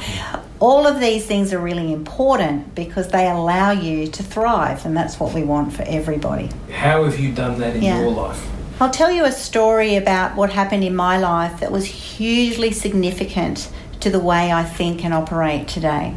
All 0.59 0.87
of 0.87 1.01
these 1.01 1.27
things 1.27 1.53
are 1.53 1.59
really 1.59 1.93
important 1.93 2.75
because 2.75 3.09
they 3.09 3.29
allow 3.29 3.73
you 3.73 4.07
to 4.07 4.23
thrive, 4.23 4.87
and 4.87 4.97
that's 4.97 5.21
what 5.21 5.35
we 5.35 5.43
want 5.43 5.75
for 5.75 5.83
everybody. 5.83 6.49
How 6.73 7.05
have 7.05 7.21
you 7.21 7.31
done 7.31 7.61
that 7.61 7.77
in 7.77 7.83
yeah. 7.83 8.01
your 8.01 8.11
life? 8.11 8.43
I'll 8.81 8.91
tell 8.91 9.11
you 9.11 9.27
a 9.27 9.33
story 9.33 9.97
about 9.97 10.35
what 10.35 10.49
happened 10.49 10.83
in 10.83 10.97
my 10.97 11.19
life 11.19 11.61
that 11.61 11.71
was 11.71 11.85
hugely 11.85 12.73
significant 12.73 13.71
to 14.07 14.11
the 14.13 14.21
way 14.21 14.53
I 14.53 14.63
think 14.63 15.05
and 15.05 15.13
operate 15.13 15.67
today. 15.67 16.15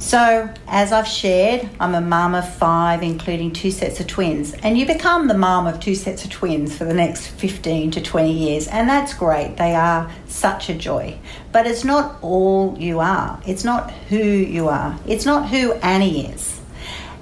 So, 0.00 0.52
as 0.66 0.90
I've 0.90 1.06
shared, 1.06 1.70
I'm 1.78 1.94
a 1.94 2.00
mum 2.00 2.34
of 2.34 2.52
five, 2.56 3.04
including 3.04 3.52
two 3.52 3.70
sets 3.70 4.00
of 4.00 4.08
twins. 4.08 4.54
And 4.54 4.76
you 4.76 4.86
become 4.86 5.28
the 5.28 5.38
mum 5.38 5.68
of 5.68 5.78
two 5.78 5.94
sets 5.94 6.24
of 6.24 6.32
twins 6.32 6.76
for 6.76 6.84
the 6.84 6.94
next 6.94 7.28
15 7.28 7.92
to 7.92 8.02
20 8.02 8.32
years. 8.32 8.66
And 8.66 8.88
that's 8.88 9.14
great. 9.14 9.56
They 9.56 9.76
are 9.76 10.10
such 10.26 10.68
a 10.68 10.74
joy. 10.74 11.16
But 11.52 11.68
it's 11.68 11.84
not 11.84 12.18
all 12.22 12.76
you 12.76 12.98
are, 12.98 13.40
it's 13.46 13.62
not 13.62 13.92
who 13.92 14.16
you 14.16 14.66
are, 14.66 14.98
it's 15.06 15.24
not 15.24 15.48
who 15.48 15.74
Annie 15.74 16.26
is. 16.26 16.60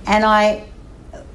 And 0.06 0.24
I 0.24 0.64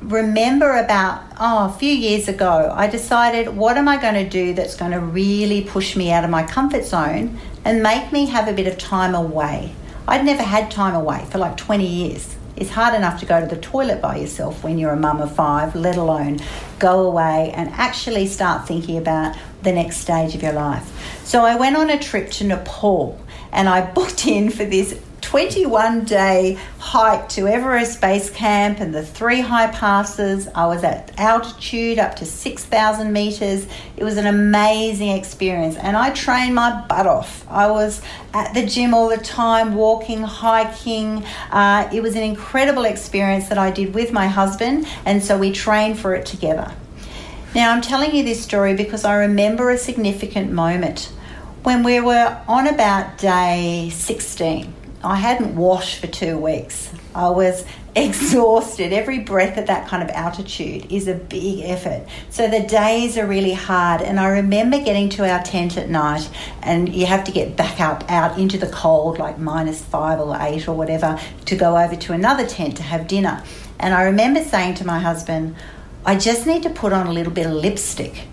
remember 0.09 0.77
about 0.77 1.24
oh, 1.39 1.65
a 1.65 1.77
few 1.77 1.91
years 1.91 2.27
ago, 2.27 2.71
I 2.74 2.88
decided 2.88 3.50
what 3.55 3.77
am 3.77 3.88
I 3.88 4.01
going 4.01 4.13
to 4.15 4.29
do 4.29 4.53
that's 4.53 4.75
going 4.75 4.91
to 4.91 5.00
really 5.00 5.63
push 5.63 5.95
me 5.95 6.12
out 6.12 6.24
of 6.24 6.29
my 6.29 6.43
comfort 6.43 6.85
zone 6.85 7.39
and 7.63 7.81
make 7.83 8.12
me 8.12 8.27
have 8.27 8.47
a 8.47 8.53
bit 8.53 8.67
of 8.67 8.77
time 8.77 9.15
away 9.15 9.75
I'd 10.07 10.24
never 10.24 10.43
had 10.43 10.69
time 10.69 10.93
away 10.93 11.25
for 11.31 11.39
like 11.39 11.57
20 11.57 11.85
years. 11.85 12.35
It's 12.55 12.69
hard 12.69 12.93
enough 12.93 13.19
to 13.21 13.25
go 13.25 13.41
to 13.41 13.47
the 13.47 13.59
toilet 13.59 14.01
by 14.01 14.17
yourself 14.17 14.63
when 14.63 14.77
you're 14.77 14.91
a 14.91 14.97
mum 14.97 15.19
of 15.19 15.35
five, 15.35 15.75
let 15.75 15.97
alone 15.97 16.39
go 16.77 17.07
away 17.07 17.51
and 17.55 17.69
actually 17.71 18.27
start 18.27 18.67
thinking 18.67 18.97
about 18.97 19.35
the 19.63 19.71
next 19.71 19.97
stage 19.97 20.35
of 20.35 20.43
your 20.43 20.53
life. 20.53 20.88
So 21.25 21.43
I 21.43 21.55
went 21.55 21.75
on 21.75 21.89
a 21.89 21.97
trip 21.97 22.29
to 22.31 22.43
Nepal 22.43 23.19
and 23.51 23.67
I 23.67 23.91
booked 23.91 24.27
in 24.27 24.51
for 24.51 24.63
this 24.63 25.00
21 25.21 26.05
day 26.05 26.59
hike 26.97 27.27
to 27.27 27.45
Everest 27.45 27.99
Base 27.99 28.29
Camp 28.29 28.79
and 28.79 28.95
the 28.95 29.05
three 29.05 29.41
high 29.41 29.67
passes. 29.67 30.47
I 30.55 30.65
was 30.67 30.81
at 30.85 31.11
altitude 31.19 31.99
up 31.99 32.15
to 32.15 32.25
6,000 32.25 33.11
meters. 33.11 33.67
It 33.97 34.05
was 34.05 34.15
an 34.15 34.27
amazing 34.27 35.09
experience 35.09 35.75
and 35.75 35.97
I 35.97 36.11
trained 36.11 36.55
my 36.55 36.85
butt 36.87 37.05
off. 37.05 37.45
I 37.49 37.69
was 37.69 38.01
at 38.33 38.53
the 38.53 38.65
gym 38.65 38.93
all 38.93 39.09
the 39.09 39.17
time, 39.17 39.75
walking, 39.75 40.21
hiking. 40.21 41.25
Uh, 41.51 41.89
it 41.93 42.01
was 42.01 42.15
an 42.15 42.23
incredible 42.23 42.85
experience 42.85 43.49
that 43.49 43.57
I 43.57 43.71
did 43.71 43.93
with 43.93 44.13
my 44.13 44.27
husband, 44.27 44.87
and 45.03 45.21
so 45.21 45.37
we 45.37 45.51
trained 45.51 45.99
for 45.99 46.15
it 46.15 46.25
together. 46.25 46.73
Now, 47.53 47.73
I'm 47.73 47.81
telling 47.81 48.15
you 48.15 48.23
this 48.23 48.41
story 48.41 48.73
because 48.73 49.03
I 49.03 49.15
remember 49.15 49.69
a 49.69 49.77
significant 49.77 50.49
moment 50.49 51.11
when 51.63 51.83
we 51.83 51.99
were 51.99 52.41
on 52.47 52.67
about 52.67 53.17
day 53.17 53.89
16 53.93 54.84
I 55.05 55.17
hadn't 55.17 55.55
washed 55.55 56.00
for 56.00 56.07
two 56.07 56.35
weeks. 56.35 56.91
I 57.13 57.29
was 57.29 57.63
exhausted. 57.95 58.91
Every 58.91 59.19
breath 59.19 59.55
at 59.55 59.67
that 59.67 59.88
kind 59.88 60.01
of 60.01 60.09
altitude 60.09 60.91
is 60.91 61.07
a 61.07 61.13
big 61.13 61.59
effort. 61.63 62.07
So 62.31 62.50
the 62.50 62.62
days 62.62 63.15
are 63.15 63.27
really 63.27 63.53
hard. 63.53 64.01
And 64.01 64.19
I 64.19 64.29
remember 64.29 64.79
getting 64.79 65.09
to 65.09 65.31
our 65.31 65.43
tent 65.43 65.77
at 65.77 65.89
night, 65.89 66.27
and 66.63 66.93
you 66.93 67.05
have 67.05 67.24
to 67.25 67.31
get 67.31 67.55
back 67.55 67.79
up 67.79 68.03
out 68.09 68.39
into 68.39 68.57
the 68.57 68.65
cold, 68.65 69.19
like 69.19 69.38
minus 69.38 69.79
five 69.79 70.19
or 70.19 70.35
eight 70.41 70.67
or 70.67 70.74
whatever, 70.75 71.19
to 71.45 71.55
go 71.55 71.77
over 71.77 71.95
to 71.95 72.13
another 72.13 72.47
tent 72.47 72.75
to 72.77 72.83
have 72.83 73.07
dinner. 73.07 73.43
And 73.79 73.93
I 73.93 74.05
remember 74.05 74.43
saying 74.43 74.74
to 74.75 74.88
my 74.88 74.97
husband, 74.97 75.55
I 76.03 76.17
just 76.17 76.47
need 76.47 76.63
to 76.63 76.71
put 76.71 76.93
on 76.93 77.05
a 77.05 77.13
little 77.13 77.33
bit 77.33 77.45
of 77.45 77.53
lipstick. 77.53 78.24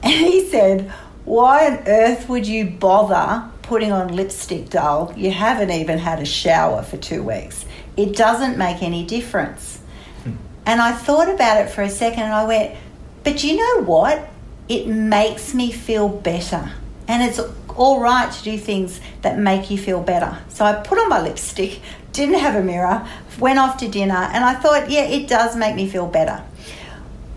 And 0.00 0.12
he 0.12 0.48
said, 0.48 0.90
Why 1.24 1.66
on 1.66 1.82
earth 1.86 2.28
would 2.28 2.46
you 2.46 2.70
bother 2.70 3.50
putting 3.68 3.92
on 3.92 4.16
lipstick, 4.16 4.70
doll, 4.70 5.12
you 5.14 5.30
haven't 5.30 5.70
even 5.70 5.98
had 5.98 6.20
a 6.20 6.24
shower 6.24 6.82
for 6.82 6.96
two 6.96 7.22
weeks. 7.22 7.66
It 7.98 8.16
doesn't 8.16 8.56
make 8.56 8.82
any 8.82 9.04
difference. 9.04 9.78
Hmm. 10.24 10.36
And 10.64 10.80
I 10.80 10.92
thought 10.92 11.28
about 11.28 11.60
it 11.60 11.68
for 11.68 11.82
a 11.82 11.90
second 11.90 12.22
and 12.22 12.32
I 12.32 12.46
went, 12.46 12.76
but 13.24 13.44
you 13.44 13.56
know 13.56 13.84
what? 13.84 14.26
It 14.70 14.86
makes 14.88 15.54
me 15.54 15.70
feel 15.70 16.08
better. 16.08 16.72
And 17.06 17.22
it's 17.22 17.38
all 17.76 18.00
right 18.00 18.32
to 18.32 18.42
do 18.42 18.56
things 18.56 19.00
that 19.20 19.38
make 19.38 19.70
you 19.70 19.76
feel 19.76 20.02
better. 20.02 20.38
So 20.48 20.64
I 20.64 20.72
put 20.74 20.98
on 20.98 21.10
my 21.10 21.20
lipstick, 21.20 21.80
didn't 22.12 22.38
have 22.38 22.54
a 22.54 22.62
mirror, 22.62 23.06
went 23.38 23.58
off 23.58 23.76
to 23.78 23.88
dinner, 23.88 24.30
and 24.32 24.44
I 24.44 24.54
thought, 24.54 24.90
yeah, 24.90 25.04
it 25.04 25.28
does 25.28 25.56
make 25.56 25.76
me 25.76 25.88
feel 25.88 26.06
better. 26.06 26.42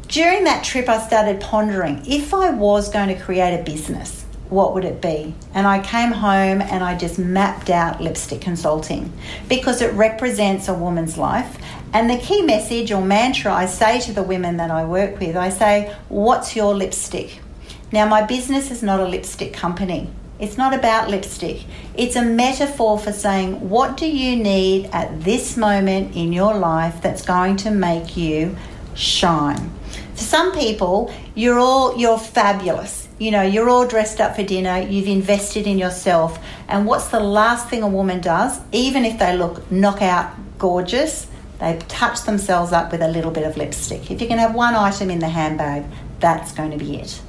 During 0.07 0.45
that 0.45 0.63
trip, 0.63 0.87
I 0.87 1.05
started 1.05 1.41
pondering 1.41 2.03
if 2.05 2.33
I 2.33 2.51
was 2.51 2.89
going 2.89 3.09
to 3.09 3.21
create 3.21 3.59
a 3.59 3.63
business, 3.63 4.20
what 4.51 4.73
would 4.73 4.83
it 4.83 5.01
be? 5.01 5.33
And 5.53 5.65
I 5.65 5.79
came 5.79 6.11
home 6.11 6.61
and 6.61 6.83
I 6.83 6.97
just 6.97 7.17
mapped 7.17 7.69
out 7.69 8.01
lipstick 8.01 8.41
consulting 8.41 9.11
because 9.47 9.81
it 9.81 9.93
represents 9.93 10.67
a 10.67 10.73
woman's 10.73 11.17
life. 11.17 11.57
And 11.93 12.09
the 12.09 12.17
key 12.17 12.41
message 12.41 12.91
or 12.91 13.01
mantra 13.01 13.53
I 13.53 13.65
say 13.65 14.01
to 14.01 14.13
the 14.13 14.21
women 14.21 14.57
that 14.57 14.69
I 14.69 14.83
work 14.83 15.19
with, 15.21 15.37
I 15.37 15.49
say, 15.49 15.95
What's 16.09 16.53
your 16.53 16.75
lipstick? 16.75 17.39
Now, 17.93 18.05
my 18.07 18.23
business 18.23 18.71
is 18.71 18.83
not 18.83 18.99
a 18.99 19.07
lipstick 19.07 19.53
company. 19.53 20.09
It's 20.37 20.57
not 20.57 20.73
about 20.73 21.09
lipstick. 21.09 21.63
It's 21.95 22.17
a 22.17 22.21
metaphor 22.21 22.99
for 22.99 23.13
saying, 23.13 23.69
What 23.69 23.95
do 23.95 24.05
you 24.05 24.35
need 24.35 24.89
at 24.91 25.23
this 25.23 25.55
moment 25.55 26.13
in 26.13 26.33
your 26.33 26.57
life 26.57 27.01
that's 27.01 27.21
going 27.21 27.55
to 27.57 27.71
make 27.71 28.17
you 28.17 28.57
shine? 28.95 29.71
For 30.15 30.23
some 30.23 30.51
people, 30.51 31.13
you're 31.35 31.57
all, 31.57 31.97
you're 31.97 32.19
fabulous 32.19 33.00
you 33.21 33.29
know, 33.29 33.43
you're 33.43 33.69
all 33.69 33.85
dressed 33.85 34.19
up 34.19 34.35
for 34.35 34.41
dinner, 34.41 34.79
you've 34.79 35.07
invested 35.07 35.67
in 35.67 35.77
yourself, 35.77 36.39
and 36.67 36.87
what's 36.87 37.09
the 37.09 37.19
last 37.19 37.69
thing 37.69 37.83
a 37.83 37.87
woman 37.87 38.19
does, 38.19 38.59
even 38.71 39.05
if 39.05 39.19
they 39.19 39.37
look 39.37 39.71
knockout 39.71 40.33
gorgeous? 40.57 41.27
They 41.59 41.79
touch 41.87 42.23
themselves 42.23 42.71
up 42.71 42.91
with 42.91 43.03
a 43.03 43.07
little 43.07 43.29
bit 43.29 43.43
of 43.43 43.57
lipstick. 43.57 44.09
If 44.09 44.23
you 44.23 44.27
can 44.27 44.39
have 44.39 44.55
one 44.55 44.73
item 44.73 45.11
in 45.11 45.19
the 45.19 45.29
handbag, 45.29 45.85
that's 46.19 46.51
going 46.51 46.71
to 46.71 46.77
be 46.77 46.95
it. 46.95 47.21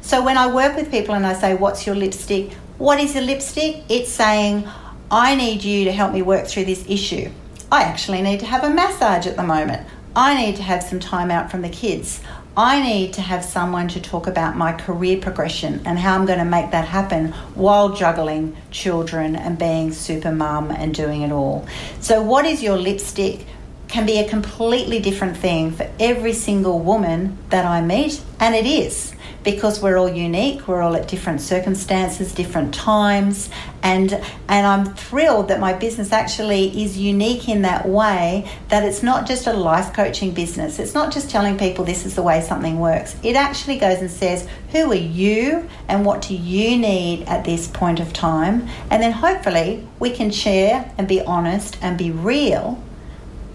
So 0.00 0.24
when 0.24 0.36
I 0.36 0.52
work 0.52 0.74
with 0.74 0.90
people 0.90 1.14
and 1.14 1.24
I 1.24 1.34
say, 1.34 1.54
What's 1.54 1.86
your 1.86 1.94
lipstick? 1.94 2.52
What 2.78 2.98
is 2.98 3.14
your 3.14 3.22
lipstick? 3.22 3.84
It's 3.88 4.10
saying, 4.10 4.68
I 5.12 5.36
need 5.36 5.62
you 5.62 5.84
to 5.84 5.92
help 5.92 6.12
me 6.12 6.22
work 6.22 6.48
through 6.48 6.64
this 6.64 6.84
issue. 6.88 7.30
I 7.70 7.84
actually 7.84 8.20
need 8.20 8.40
to 8.40 8.46
have 8.46 8.64
a 8.64 8.70
massage 8.70 9.28
at 9.28 9.36
the 9.36 9.44
moment. 9.44 9.86
I 10.16 10.34
need 10.34 10.56
to 10.56 10.62
have 10.62 10.82
some 10.82 10.98
time 10.98 11.30
out 11.30 11.50
from 11.50 11.62
the 11.62 11.68
kids. 11.68 12.20
I 12.58 12.80
need 12.80 13.12
to 13.14 13.20
have 13.20 13.44
someone 13.44 13.86
to 13.88 14.00
talk 14.00 14.26
about 14.26 14.56
my 14.56 14.72
career 14.72 15.18
progression 15.20 15.82
and 15.84 15.98
how 15.98 16.14
I'm 16.14 16.24
going 16.24 16.38
to 16.38 16.44
make 16.46 16.70
that 16.70 16.88
happen 16.88 17.32
while 17.54 17.90
juggling 17.90 18.56
children 18.70 19.36
and 19.36 19.58
being 19.58 19.92
super 19.92 20.32
mum 20.32 20.70
and 20.70 20.94
doing 20.94 21.20
it 21.20 21.32
all. 21.32 21.66
So, 22.00 22.22
what 22.22 22.46
is 22.46 22.62
your 22.62 22.78
lipstick? 22.78 23.44
Can 23.88 24.04
be 24.04 24.18
a 24.18 24.28
completely 24.28 25.00
different 25.00 25.36
thing 25.36 25.70
for 25.70 25.90
every 25.98 26.32
single 26.32 26.80
woman 26.80 27.38
that 27.50 27.64
I 27.64 27.80
meet, 27.80 28.22
and 28.40 28.54
it 28.54 28.66
is 28.66 29.14
because 29.42 29.80
we're 29.80 29.96
all 29.96 30.08
unique, 30.08 30.66
we're 30.66 30.82
all 30.82 30.96
at 30.96 31.06
different 31.06 31.40
circumstances, 31.40 32.34
different 32.34 32.74
times, 32.74 33.48
and 33.84 34.12
and 34.48 34.66
I'm 34.66 34.86
thrilled 34.96 35.48
that 35.48 35.60
my 35.60 35.72
business 35.72 36.12
actually 36.12 36.82
is 36.82 36.98
unique 36.98 37.48
in 37.48 37.62
that 37.62 37.88
way 37.88 38.50
that 38.68 38.84
it's 38.84 39.04
not 39.04 39.26
just 39.26 39.46
a 39.46 39.52
life 39.52 39.92
coaching 39.94 40.32
business. 40.32 40.80
It's 40.80 40.94
not 40.94 41.12
just 41.12 41.30
telling 41.30 41.56
people 41.56 41.84
this 41.84 42.04
is 42.04 42.16
the 42.16 42.22
way 42.22 42.40
something 42.40 42.80
works. 42.80 43.14
It 43.22 43.36
actually 43.36 43.78
goes 43.78 44.00
and 44.00 44.10
says, 44.10 44.48
who 44.72 44.90
are 44.90 44.94
you 44.94 45.68
and 45.86 46.04
what 46.04 46.22
do 46.22 46.34
you 46.34 46.76
need 46.76 47.22
at 47.28 47.44
this 47.44 47.68
point 47.68 48.00
of 48.00 48.12
time? 48.12 48.68
And 48.90 49.00
then 49.00 49.12
hopefully 49.12 49.86
we 50.00 50.10
can 50.10 50.32
share 50.32 50.92
and 50.98 51.06
be 51.06 51.20
honest 51.22 51.78
and 51.80 51.96
be 51.96 52.10
real, 52.10 52.82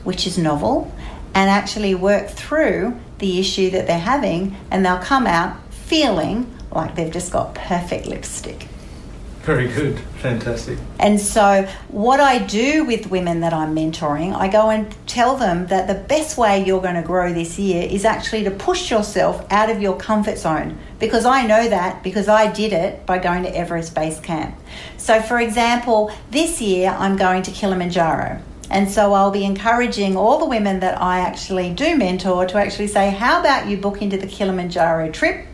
which 0.04 0.26
is 0.28 0.38
novel, 0.38 0.94
and 1.34 1.50
actually 1.50 1.96
work 1.96 2.30
through 2.30 3.00
the 3.20 3.40
issue 3.40 3.70
that 3.70 3.88
they're 3.88 4.00
having 4.00 4.56
and 4.70 4.86
they'll 4.86 4.98
come 4.98 5.26
out 5.26 5.58
feeling 5.72 6.54
like 6.72 6.96
they've 6.96 7.12
just 7.12 7.32
got 7.32 7.56
perfect 7.56 8.08
lipstick. 8.08 8.68
Very 9.42 9.68
good, 9.68 10.00
fantastic. 10.18 10.78
And 11.00 11.20
so, 11.20 11.68
what 11.88 12.20
I 12.20 12.38
do 12.38 12.86
with 12.86 13.10
women 13.10 13.40
that 13.40 13.54
I'm 13.54 13.76
mentoring, 13.76 14.36
I 14.36 14.48
go 14.48 14.70
and 14.70 14.96
tell 15.08 15.36
them 15.36 15.66
that 15.68 15.88
the 15.88 15.96
best 15.96 16.38
way 16.38 16.64
you're 16.64 16.82
going 16.82 16.94
to 16.96 17.02
grow 17.02 17.34
this 17.34 17.58
year 17.58 17.88
is 17.90 18.06
actually 18.06 18.44
to 18.44 18.52
push 18.52 18.92
yourself 18.92 19.44
out 19.52 19.72
of 19.72 19.82
your 19.82 19.98
comfort 19.98 20.38
zone. 20.38 20.78
Because 21.00 21.26
I 21.26 21.48
know 21.48 21.68
that 21.68 22.04
because 22.04 22.28
I 22.28 22.52
did 22.52 22.72
it 22.72 23.04
by 23.08 23.18
going 23.18 23.42
to 23.44 23.56
Everest 23.56 23.96
Base 23.96 24.20
Camp. 24.20 24.56
So, 24.98 25.20
for 25.24 25.40
example, 25.40 26.12
this 26.30 26.62
year 26.62 26.92
I'm 26.92 27.18
going 27.18 27.42
to 27.42 27.52
Kilimanjaro. 27.52 28.44
And 28.72 28.90
so 28.90 29.14
I'll 29.14 29.32
be 29.32 29.46
encouraging 29.46 30.16
all 30.16 30.40
the 30.40 30.46
women 30.46 30.80
that 30.80 31.00
I 31.00 31.20
actually 31.20 31.74
do 31.74 31.96
mentor 31.96 32.48
to 32.48 32.58
actually 32.58 32.88
say, 32.88 33.12
How 33.12 33.42
about 33.42 33.68
you 33.68 33.78
book 33.78 34.02
into 34.02 34.18
the 34.18 34.28
Kilimanjaro 34.28 35.12
trip? 35.12 35.46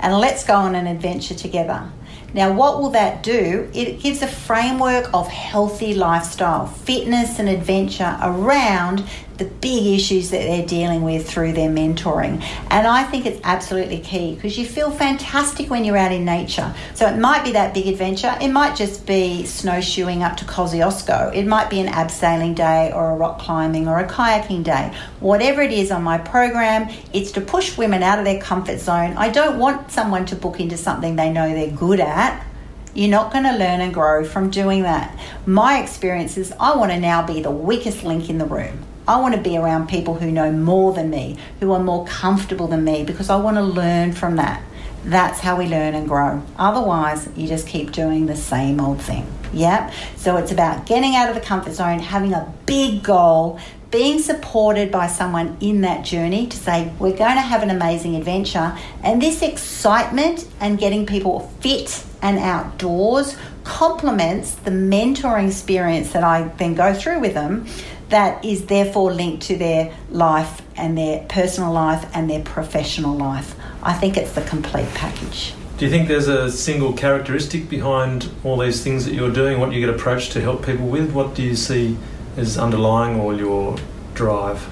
and 0.00 0.18
let's 0.18 0.44
go 0.44 0.54
on 0.54 0.74
an 0.74 0.86
adventure 0.86 1.34
together. 1.34 1.90
Now, 2.34 2.52
what 2.52 2.80
will 2.80 2.90
that 2.90 3.22
do? 3.22 3.70
It 3.72 4.00
gives 4.00 4.20
a 4.20 4.26
framework 4.26 5.12
of 5.14 5.28
healthy 5.28 5.94
lifestyle, 5.94 6.66
fitness, 6.66 7.38
and 7.38 7.48
adventure 7.48 8.18
around 8.20 9.04
the 9.38 9.44
big 9.44 9.86
issues 9.86 10.30
that 10.30 10.38
they're 10.38 10.66
dealing 10.66 11.02
with 11.02 11.28
through 11.28 11.52
their 11.52 11.68
mentoring. 11.68 12.42
And 12.70 12.86
I 12.86 13.04
think 13.04 13.26
it's 13.26 13.40
absolutely 13.44 14.00
key 14.00 14.34
because 14.34 14.56
you 14.58 14.64
feel 14.64 14.90
fantastic 14.90 15.68
when 15.68 15.84
you're 15.84 15.96
out 15.96 16.12
in 16.12 16.24
nature. 16.24 16.74
So 16.94 17.06
it 17.06 17.18
might 17.18 17.44
be 17.44 17.52
that 17.52 17.74
big 17.74 17.86
adventure, 17.86 18.34
it 18.40 18.48
might 18.48 18.76
just 18.76 19.06
be 19.06 19.44
snowshoeing 19.44 20.22
up 20.22 20.36
to 20.38 20.44
Kosciuszko, 20.44 21.34
it 21.34 21.46
might 21.46 21.70
be 21.70 21.80
an 21.80 21.88
abseiling 21.92 22.54
day 22.54 22.92
or 22.92 23.10
a 23.10 23.14
rock 23.14 23.38
climbing 23.38 23.88
or 23.88 23.98
a 23.98 24.08
kayaking 24.08 24.64
day. 24.64 24.94
Whatever 25.20 25.62
it 25.62 25.72
is 25.72 25.90
on 25.90 26.02
my 26.02 26.18
program, 26.18 26.88
it's 27.12 27.32
to 27.32 27.40
push 27.40 27.76
women 27.76 28.02
out 28.02 28.18
of 28.18 28.24
their 28.24 28.40
comfort 28.40 28.78
zone. 28.78 29.14
I 29.16 29.28
don't 29.28 29.58
want 29.58 29.90
someone 29.90 30.26
to 30.26 30.36
book 30.36 30.60
into 30.60 30.76
something 30.76 31.16
they 31.16 31.30
know 31.30 31.48
they're 31.52 31.70
good 31.70 32.00
at. 32.00 32.44
You're 32.94 33.10
not 33.10 33.30
going 33.30 33.44
to 33.44 33.52
learn 33.52 33.82
and 33.82 33.92
grow 33.92 34.24
from 34.24 34.48
doing 34.48 34.82
that. 34.84 35.18
My 35.44 35.82
experience 35.82 36.38
is 36.38 36.54
I 36.58 36.74
want 36.76 36.92
to 36.92 36.98
now 36.98 37.26
be 37.26 37.42
the 37.42 37.50
weakest 37.50 38.04
link 38.04 38.30
in 38.30 38.38
the 38.38 38.46
room. 38.46 38.84
I 39.08 39.20
want 39.20 39.34
to 39.34 39.40
be 39.40 39.56
around 39.56 39.88
people 39.88 40.14
who 40.14 40.30
know 40.30 40.50
more 40.50 40.92
than 40.92 41.10
me, 41.10 41.38
who 41.60 41.72
are 41.72 41.82
more 41.82 42.04
comfortable 42.06 42.66
than 42.66 42.84
me, 42.84 43.04
because 43.04 43.30
I 43.30 43.36
want 43.36 43.56
to 43.56 43.62
learn 43.62 44.12
from 44.12 44.36
that. 44.36 44.62
That's 45.04 45.38
how 45.38 45.56
we 45.56 45.66
learn 45.66 45.94
and 45.94 46.08
grow. 46.08 46.42
Otherwise, 46.58 47.28
you 47.36 47.46
just 47.46 47.68
keep 47.68 47.92
doing 47.92 48.26
the 48.26 48.34
same 48.34 48.80
old 48.80 49.00
thing. 49.00 49.24
Yep. 49.52 49.92
So 50.16 50.36
it's 50.36 50.50
about 50.50 50.86
getting 50.86 51.14
out 51.14 51.28
of 51.28 51.36
the 51.36 51.40
comfort 51.40 51.74
zone, 51.74 52.00
having 52.00 52.32
a 52.32 52.52
big 52.66 53.04
goal, 53.04 53.60
being 53.92 54.18
supported 54.18 54.90
by 54.90 55.06
someone 55.06 55.56
in 55.60 55.82
that 55.82 56.04
journey 56.04 56.48
to 56.48 56.56
say, 56.56 56.92
we're 56.98 57.16
going 57.16 57.36
to 57.36 57.40
have 57.40 57.62
an 57.62 57.70
amazing 57.70 58.16
adventure. 58.16 58.76
And 59.04 59.22
this 59.22 59.42
excitement 59.42 60.48
and 60.58 60.76
getting 60.76 61.06
people 61.06 61.40
fit 61.60 62.04
and 62.20 62.38
outdoors 62.38 63.36
complements 63.62 64.54
the 64.54 64.70
mentoring 64.70 65.48
experience 65.48 66.12
that 66.12 66.24
I 66.24 66.42
then 66.56 66.74
go 66.74 66.94
through 66.94 67.20
with 67.20 67.34
them 67.34 67.66
that 68.08 68.44
is 68.44 68.66
therefore 68.66 69.12
linked 69.12 69.42
to 69.44 69.56
their 69.56 69.92
life 70.10 70.62
and 70.76 70.96
their 70.96 71.24
personal 71.28 71.72
life 71.72 72.08
and 72.14 72.30
their 72.30 72.42
professional 72.42 73.16
life. 73.16 73.56
I 73.82 73.94
think 73.94 74.16
it's 74.16 74.32
the 74.32 74.42
complete 74.42 74.88
package. 74.94 75.54
Do 75.78 75.84
you 75.84 75.90
think 75.90 76.08
there's 76.08 76.28
a 76.28 76.50
single 76.50 76.92
characteristic 76.94 77.68
behind 77.68 78.30
all 78.44 78.58
these 78.58 78.82
things 78.82 79.04
that 79.04 79.14
you're 79.14 79.32
doing, 79.32 79.60
what 79.60 79.72
you 79.72 79.80
get 79.80 79.94
approached 79.94 80.32
to 80.32 80.40
help 80.40 80.64
people 80.64 80.86
with? 80.86 81.12
What 81.12 81.34
do 81.34 81.42
you 81.42 81.54
see 81.54 81.98
as 82.36 82.56
underlying 82.56 83.20
all 83.20 83.36
your 83.36 83.76
drive? 84.14 84.66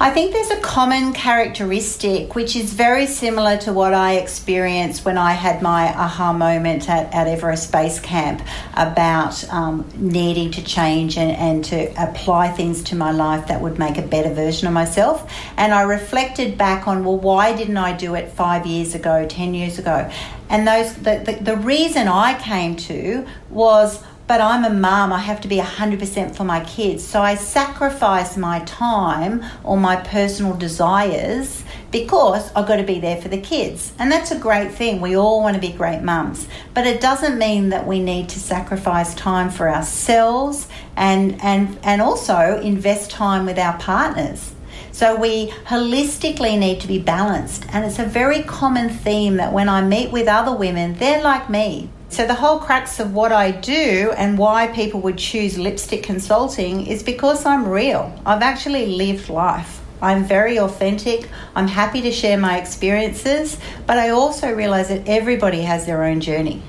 I 0.00 0.10
think 0.10 0.32
there's 0.32 0.50
a 0.50 0.60
common 0.60 1.12
characteristic 1.12 2.34
which 2.34 2.56
is 2.56 2.72
very 2.72 3.06
similar 3.06 3.56
to 3.58 3.72
what 3.72 3.94
I 3.94 4.14
experienced 4.14 5.04
when 5.04 5.16
I 5.16 5.32
had 5.32 5.62
my 5.62 5.94
aha 5.94 6.32
moment 6.32 6.90
at, 6.90 7.14
at 7.14 7.28
Everest 7.28 7.70
Base 7.70 8.00
Camp 8.00 8.42
about 8.74 9.48
um, 9.50 9.88
needing 9.94 10.50
to 10.50 10.64
change 10.64 11.16
and, 11.16 11.30
and 11.30 11.64
to 11.66 11.92
apply 11.96 12.48
things 12.48 12.82
to 12.84 12.96
my 12.96 13.12
life 13.12 13.46
that 13.46 13.60
would 13.60 13.78
make 13.78 13.96
a 13.96 14.02
better 14.02 14.34
version 14.34 14.66
of 14.66 14.74
myself. 14.74 15.32
And 15.56 15.72
I 15.72 15.82
reflected 15.82 16.58
back 16.58 16.88
on, 16.88 17.04
well, 17.04 17.18
why 17.18 17.54
didn't 17.56 17.76
I 17.76 17.96
do 17.96 18.16
it 18.16 18.32
five 18.32 18.66
years 18.66 18.96
ago, 18.96 19.24
10 19.28 19.54
years 19.54 19.78
ago? 19.78 20.10
And 20.50 20.66
those 20.66 20.92
the, 20.96 21.22
the, 21.24 21.38
the 21.40 21.56
reason 21.56 22.08
I 22.08 22.36
came 22.40 22.74
to 22.76 23.24
was 23.48 24.02
but 24.26 24.40
I'm 24.40 24.64
a 24.64 24.70
mum, 24.70 25.12
I 25.12 25.18
have 25.18 25.40
to 25.42 25.48
be 25.48 25.58
100% 25.58 26.34
for 26.34 26.44
my 26.44 26.64
kids. 26.64 27.04
So 27.04 27.20
I 27.20 27.34
sacrifice 27.34 28.36
my 28.36 28.60
time 28.60 29.44
or 29.62 29.76
my 29.76 29.96
personal 29.96 30.56
desires 30.56 31.62
because 31.90 32.50
I've 32.54 32.66
got 32.66 32.76
to 32.76 32.84
be 32.84 33.00
there 33.00 33.20
for 33.20 33.28
the 33.28 33.40
kids. 33.40 33.92
And 33.98 34.10
that's 34.10 34.30
a 34.30 34.38
great 34.38 34.72
thing. 34.72 35.00
We 35.00 35.16
all 35.16 35.40
want 35.40 35.56
to 35.56 35.60
be 35.60 35.72
great 35.72 36.00
mums. 36.00 36.48
But 36.72 36.86
it 36.86 37.00
doesn't 37.02 37.38
mean 37.38 37.68
that 37.68 37.86
we 37.86 38.00
need 38.00 38.30
to 38.30 38.40
sacrifice 38.40 39.14
time 39.14 39.50
for 39.50 39.68
ourselves 39.68 40.68
and, 40.96 41.40
and, 41.42 41.78
and 41.82 42.00
also 42.00 42.58
invest 42.60 43.10
time 43.10 43.44
with 43.44 43.58
our 43.58 43.76
partners. 43.78 44.54
So 44.90 45.16
we 45.16 45.48
holistically 45.66 46.58
need 46.58 46.80
to 46.80 46.88
be 46.88 46.98
balanced. 46.98 47.66
And 47.72 47.84
it's 47.84 47.98
a 47.98 48.06
very 48.06 48.42
common 48.44 48.88
theme 48.88 49.36
that 49.36 49.52
when 49.52 49.68
I 49.68 49.82
meet 49.82 50.12
with 50.12 50.28
other 50.28 50.56
women, 50.56 50.94
they're 50.94 51.22
like 51.22 51.50
me. 51.50 51.90
So, 52.14 52.24
the 52.24 52.34
whole 52.34 52.60
crux 52.60 53.00
of 53.00 53.12
what 53.12 53.32
I 53.32 53.50
do 53.50 54.12
and 54.16 54.38
why 54.38 54.68
people 54.68 55.00
would 55.00 55.18
choose 55.18 55.58
lipstick 55.58 56.04
consulting 56.04 56.86
is 56.86 57.02
because 57.02 57.44
I'm 57.44 57.66
real. 57.66 58.16
I've 58.24 58.40
actually 58.40 58.86
lived 58.86 59.28
life. 59.28 59.80
I'm 60.00 60.22
very 60.22 60.60
authentic. 60.60 61.28
I'm 61.56 61.66
happy 61.66 62.02
to 62.02 62.12
share 62.12 62.38
my 62.38 62.56
experiences, 62.58 63.58
but 63.88 63.98
I 63.98 64.10
also 64.10 64.54
realize 64.54 64.90
that 64.90 65.08
everybody 65.08 65.62
has 65.62 65.86
their 65.86 66.04
own 66.04 66.20
journey. 66.20 66.62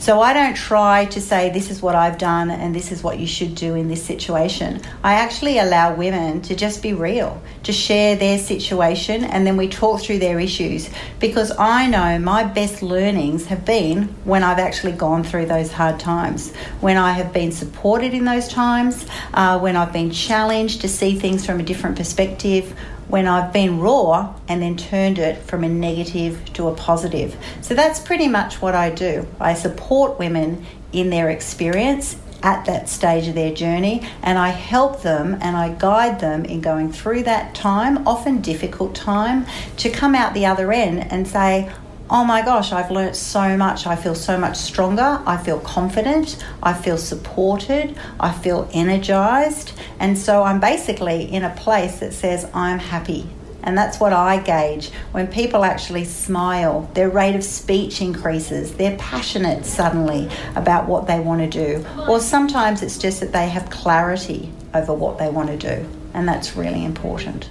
So 0.00 0.22
I 0.22 0.32
don't 0.32 0.56
try 0.56 1.04
to 1.04 1.20
say 1.20 1.50
this 1.50 1.70
is 1.70 1.82
what 1.82 1.94
I've 1.94 2.16
done 2.16 2.50
and 2.50 2.74
this 2.74 2.90
is 2.90 3.02
what 3.02 3.18
you 3.18 3.26
should 3.26 3.54
do 3.54 3.74
in 3.74 3.88
this 3.88 4.02
situation. 4.02 4.80
I 5.04 5.12
actually 5.16 5.58
allow 5.58 5.94
women 5.94 6.40
to 6.42 6.56
just 6.56 6.80
be 6.80 6.94
real, 6.94 7.42
to 7.64 7.72
share 7.72 8.16
their 8.16 8.38
situation, 8.38 9.24
and 9.24 9.46
then 9.46 9.58
we 9.58 9.68
talk 9.68 10.00
through 10.00 10.20
their 10.20 10.40
issues 10.40 10.88
because 11.18 11.52
I 11.58 11.86
know 11.86 12.18
my 12.18 12.44
best 12.44 12.82
learnings 12.82 13.44
have 13.48 13.66
been 13.66 14.04
when 14.24 14.42
I've 14.42 14.58
actually 14.58 14.92
gone 14.92 15.22
through 15.22 15.44
those 15.44 15.70
hard 15.70 16.00
times, 16.00 16.54
when 16.80 16.96
I 16.96 17.12
have 17.12 17.34
been 17.34 17.52
supported 17.52 18.14
in 18.14 18.24
those 18.24 18.48
times, 18.48 19.04
uh, 19.34 19.58
when 19.58 19.76
I've 19.76 19.92
been 19.92 20.10
challenged 20.10 20.80
to 20.80 20.88
see 20.88 21.18
things 21.18 21.44
from 21.44 21.60
a 21.60 21.62
different 21.62 21.98
perspective 21.98 22.74
when 23.10 23.26
I've 23.26 23.52
been 23.52 23.80
raw 23.80 24.34
and 24.48 24.62
then 24.62 24.76
turned 24.76 25.18
it 25.18 25.42
from 25.42 25.64
a 25.64 25.68
negative 25.68 26.52
to 26.54 26.68
a 26.68 26.74
positive. 26.74 27.36
So 27.60 27.74
that's 27.74 27.98
pretty 27.98 28.28
much 28.28 28.62
what 28.62 28.74
I 28.74 28.90
do. 28.90 29.26
I 29.40 29.54
support 29.54 30.18
women 30.18 30.64
in 30.92 31.10
their 31.10 31.30
experience 31.30 32.16
at 32.42 32.64
that 32.64 32.88
stage 32.88 33.28
of 33.28 33.34
their 33.34 33.52
journey 33.52 34.02
and 34.22 34.38
I 34.38 34.48
help 34.48 35.02
them 35.02 35.36
and 35.40 35.56
I 35.56 35.70
guide 35.70 36.20
them 36.20 36.44
in 36.44 36.60
going 36.60 36.92
through 36.92 37.24
that 37.24 37.54
time, 37.54 38.06
often 38.06 38.40
difficult 38.40 38.94
time, 38.94 39.46
to 39.78 39.90
come 39.90 40.14
out 40.14 40.32
the 40.32 40.46
other 40.46 40.72
end 40.72 41.12
and 41.12 41.26
say, 41.28 41.70
oh 42.10 42.24
my 42.24 42.42
gosh, 42.42 42.72
I've 42.72 42.90
learnt 42.90 43.16
so 43.16 43.56
much. 43.56 43.86
I 43.86 43.96
feel 43.96 44.14
so 44.14 44.36
much 44.36 44.56
stronger. 44.56 45.22
I 45.24 45.36
feel 45.36 45.60
confident. 45.60 46.44
I 46.62 46.72
feel 46.72 46.98
supported. 46.98 47.96
I 48.18 48.32
feel 48.32 48.68
energized. 48.72 49.72
And 50.00 50.18
so 50.18 50.42
I'm 50.42 50.60
basically 50.60 51.22
in 51.32 51.44
a 51.44 51.54
place 51.54 52.00
that 52.00 52.12
says, 52.12 52.50
I'm 52.52 52.78
happy. 52.78 53.28
And 53.62 53.76
that's 53.76 54.00
what 54.00 54.12
I 54.12 54.38
gauge. 54.38 54.90
When 55.12 55.26
people 55.26 55.64
actually 55.64 56.04
smile, 56.04 56.90
their 56.94 57.10
rate 57.10 57.36
of 57.36 57.44
speech 57.44 58.00
increases, 58.00 58.74
they're 58.74 58.96
passionate 58.96 59.66
suddenly 59.66 60.30
about 60.56 60.88
what 60.88 61.06
they 61.06 61.20
want 61.20 61.40
to 61.42 61.48
do. 61.48 61.86
Or 62.08 62.20
sometimes 62.20 62.82
it's 62.82 62.98
just 62.98 63.20
that 63.20 63.32
they 63.32 63.48
have 63.48 63.68
clarity 63.70 64.50
over 64.74 64.94
what 64.94 65.18
they 65.18 65.28
want 65.28 65.50
to 65.50 65.56
do. 65.56 65.88
And 66.14 66.26
that's 66.26 66.56
really 66.56 66.84
important. 66.84 67.50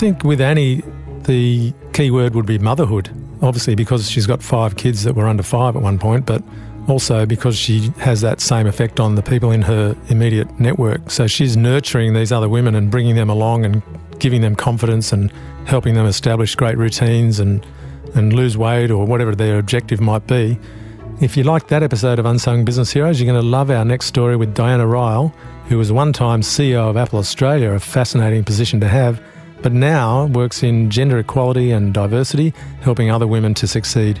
Think 0.00 0.24
with 0.24 0.40
Annie, 0.40 0.82
the 1.24 1.74
key 1.92 2.10
word 2.10 2.34
would 2.34 2.46
be 2.46 2.58
motherhood. 2.58 3.10
Obviously, 3.42 3.74
because 3.74 4.10
she's 4.10 4.26
got 4.26 4.42
five 4.42 4.76
kids 4.76 5.04
that 5.04 5.14
were 5.14 5.28
under 5.28 5.42
five 5.42 5.76
at 5.76 5.82
one 5.82 5.98
point, 5.98 6.24
but 6.24 6.42
also 6.88 7.26
because 7.26 7.54
she 7.54 7.90
has 7.98 8.22
that 8.22 8.40
same 8.40 8.66
effect 8.66 8.98
on 8.98 9.16
the 9.16 9.22
people 9.22 9.50
in 9.50 9.60
her 9.60 9.94
immediate 10.08 10.58
network. 10.58 11.10
So 11.10 11.26
she's 11.26 11.54
nurturing 11.54 12.14
these 12.14 12.32
other 12.32 12.48
women 12.48 12.74
and 12.74 12.90
bringing 12.90 13.14
them 13.14 13.28
along 13.28 13.66
and 13.66 13.82
giving 14.18 14.40
them 14.40 14.56
confidence 14.56 15.12
and 15.12 15.30
helping 15.66 15.92
them 15.92 16.06
establish 16.06 16.54
great 16.54 16.78
routines 16.78 17.38
and, 17.38 17.66
and 18.14 18.32
lose 18.32 18.56
weight 18.56 18.90
or 18.90 19.04
whatever 19.04 19.34
their 19.34 19.58
objective 19.58 20.00
might 20.00 20.26
be. 20.26 20.58
If 21.20 21.36
you 21.36 21.42
like 21.42 21.68
that 21.68 21.82
episode 21.82 22.18
of 22.18 22.24
Unsung 22.24 22.64
Business 22.64 22.90
Heroes, 22.90 23.20
you're 23.20 23.30
going 23.30 23.38
to 23.38 23.46
love 23.46 23.70
our 23.70 23.84
next 23.84 24.06
story 24.06 24.36
with 24.36 24.54
Diana 24.54 24.86
Ryall, 24.86 25.34
who 25.68 25.76
was 25.76 25.92
one 25.92 26.14
time 26.14 26.40
CEO 26.40 26.88
of 26.88 26.96
Apple 26.96 27.18
Australia, 27.18 27.72
a 27.72 27.78
fascinating 27.78 28.44
position 28.44 28.80
to 28.80 28.88
have, 28.88 29.22
but 29.62 29.72
now 29.72 30.26
works 30.26 30.62
in 30.62 30.90
gender 30.90 31.18
equality 31.18 31.70
and 31.70 31.94
diversity, 31.94 32.52
helping 32.80 33.10
other 33.10 33.26
women 33.26 33.54
to 33.54 33.66
succeed. 33.66 34.20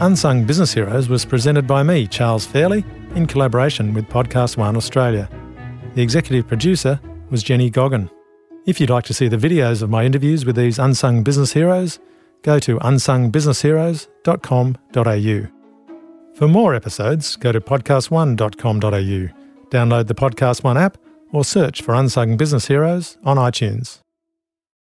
Unsung 0.00 0.46
Business 0.46 0.72
Heroes 0.74 1.08
was 1.08 1.24
presented 1.24 1.66
by 1.66 1.82
me, 1.82 2.06
Charles 2.06 2.46
Fairlie, 2.46 2.84
in 3.14 3.26
collaboration 3.26 3.94
with 3.94 4.08
Podcast 4.08 4.56
One 4.56 4.76
Australia. 4.76 5.28
The 5.94 6.02
executive 6.02 6.46
producer 6.46 7.00
was 7.30 7.42
Jenny 7.42 7.70
Goggin. 7.70 8.08
If 8.66 8.78
you'd 8.80 8.90
like 8.90 9.04
to 9.04 9.14
see 9.14 9.28
the 9.28 9.38
videos 9.38 9.80
of 9.80 9.90
my 9.90 10.04
interviews 10.04 10.44
with 10.44 10.56
these 10.56 10.78
unsung 10.78 11.22
business 11.22 11.52
heroes, 11.52 11.98
go 12.42 12.58
to 12.58 12.78
unsungbusinessheroes.com.au. 12.78 15.52
For 16.34 16.48
more 16.48 16.74
episodes, 16.74 17.36
go 17.36 17.52
to 17.52 17.60
podcastone.com.au, 17.60 19.28
download 19.70 20.06
the 20.06 20.14
Podcast 20.14 20.62
One 20.62 20.76
app, 20.76 20.98
or 21.32 21.44
search 21.44 21.80
for 21.80 21.94
Unsung 21.94 22.36
Business 22.36 22.66
Heroes 22.66 23.16
on 23.24 23.38
iTunes. 23.38 24.00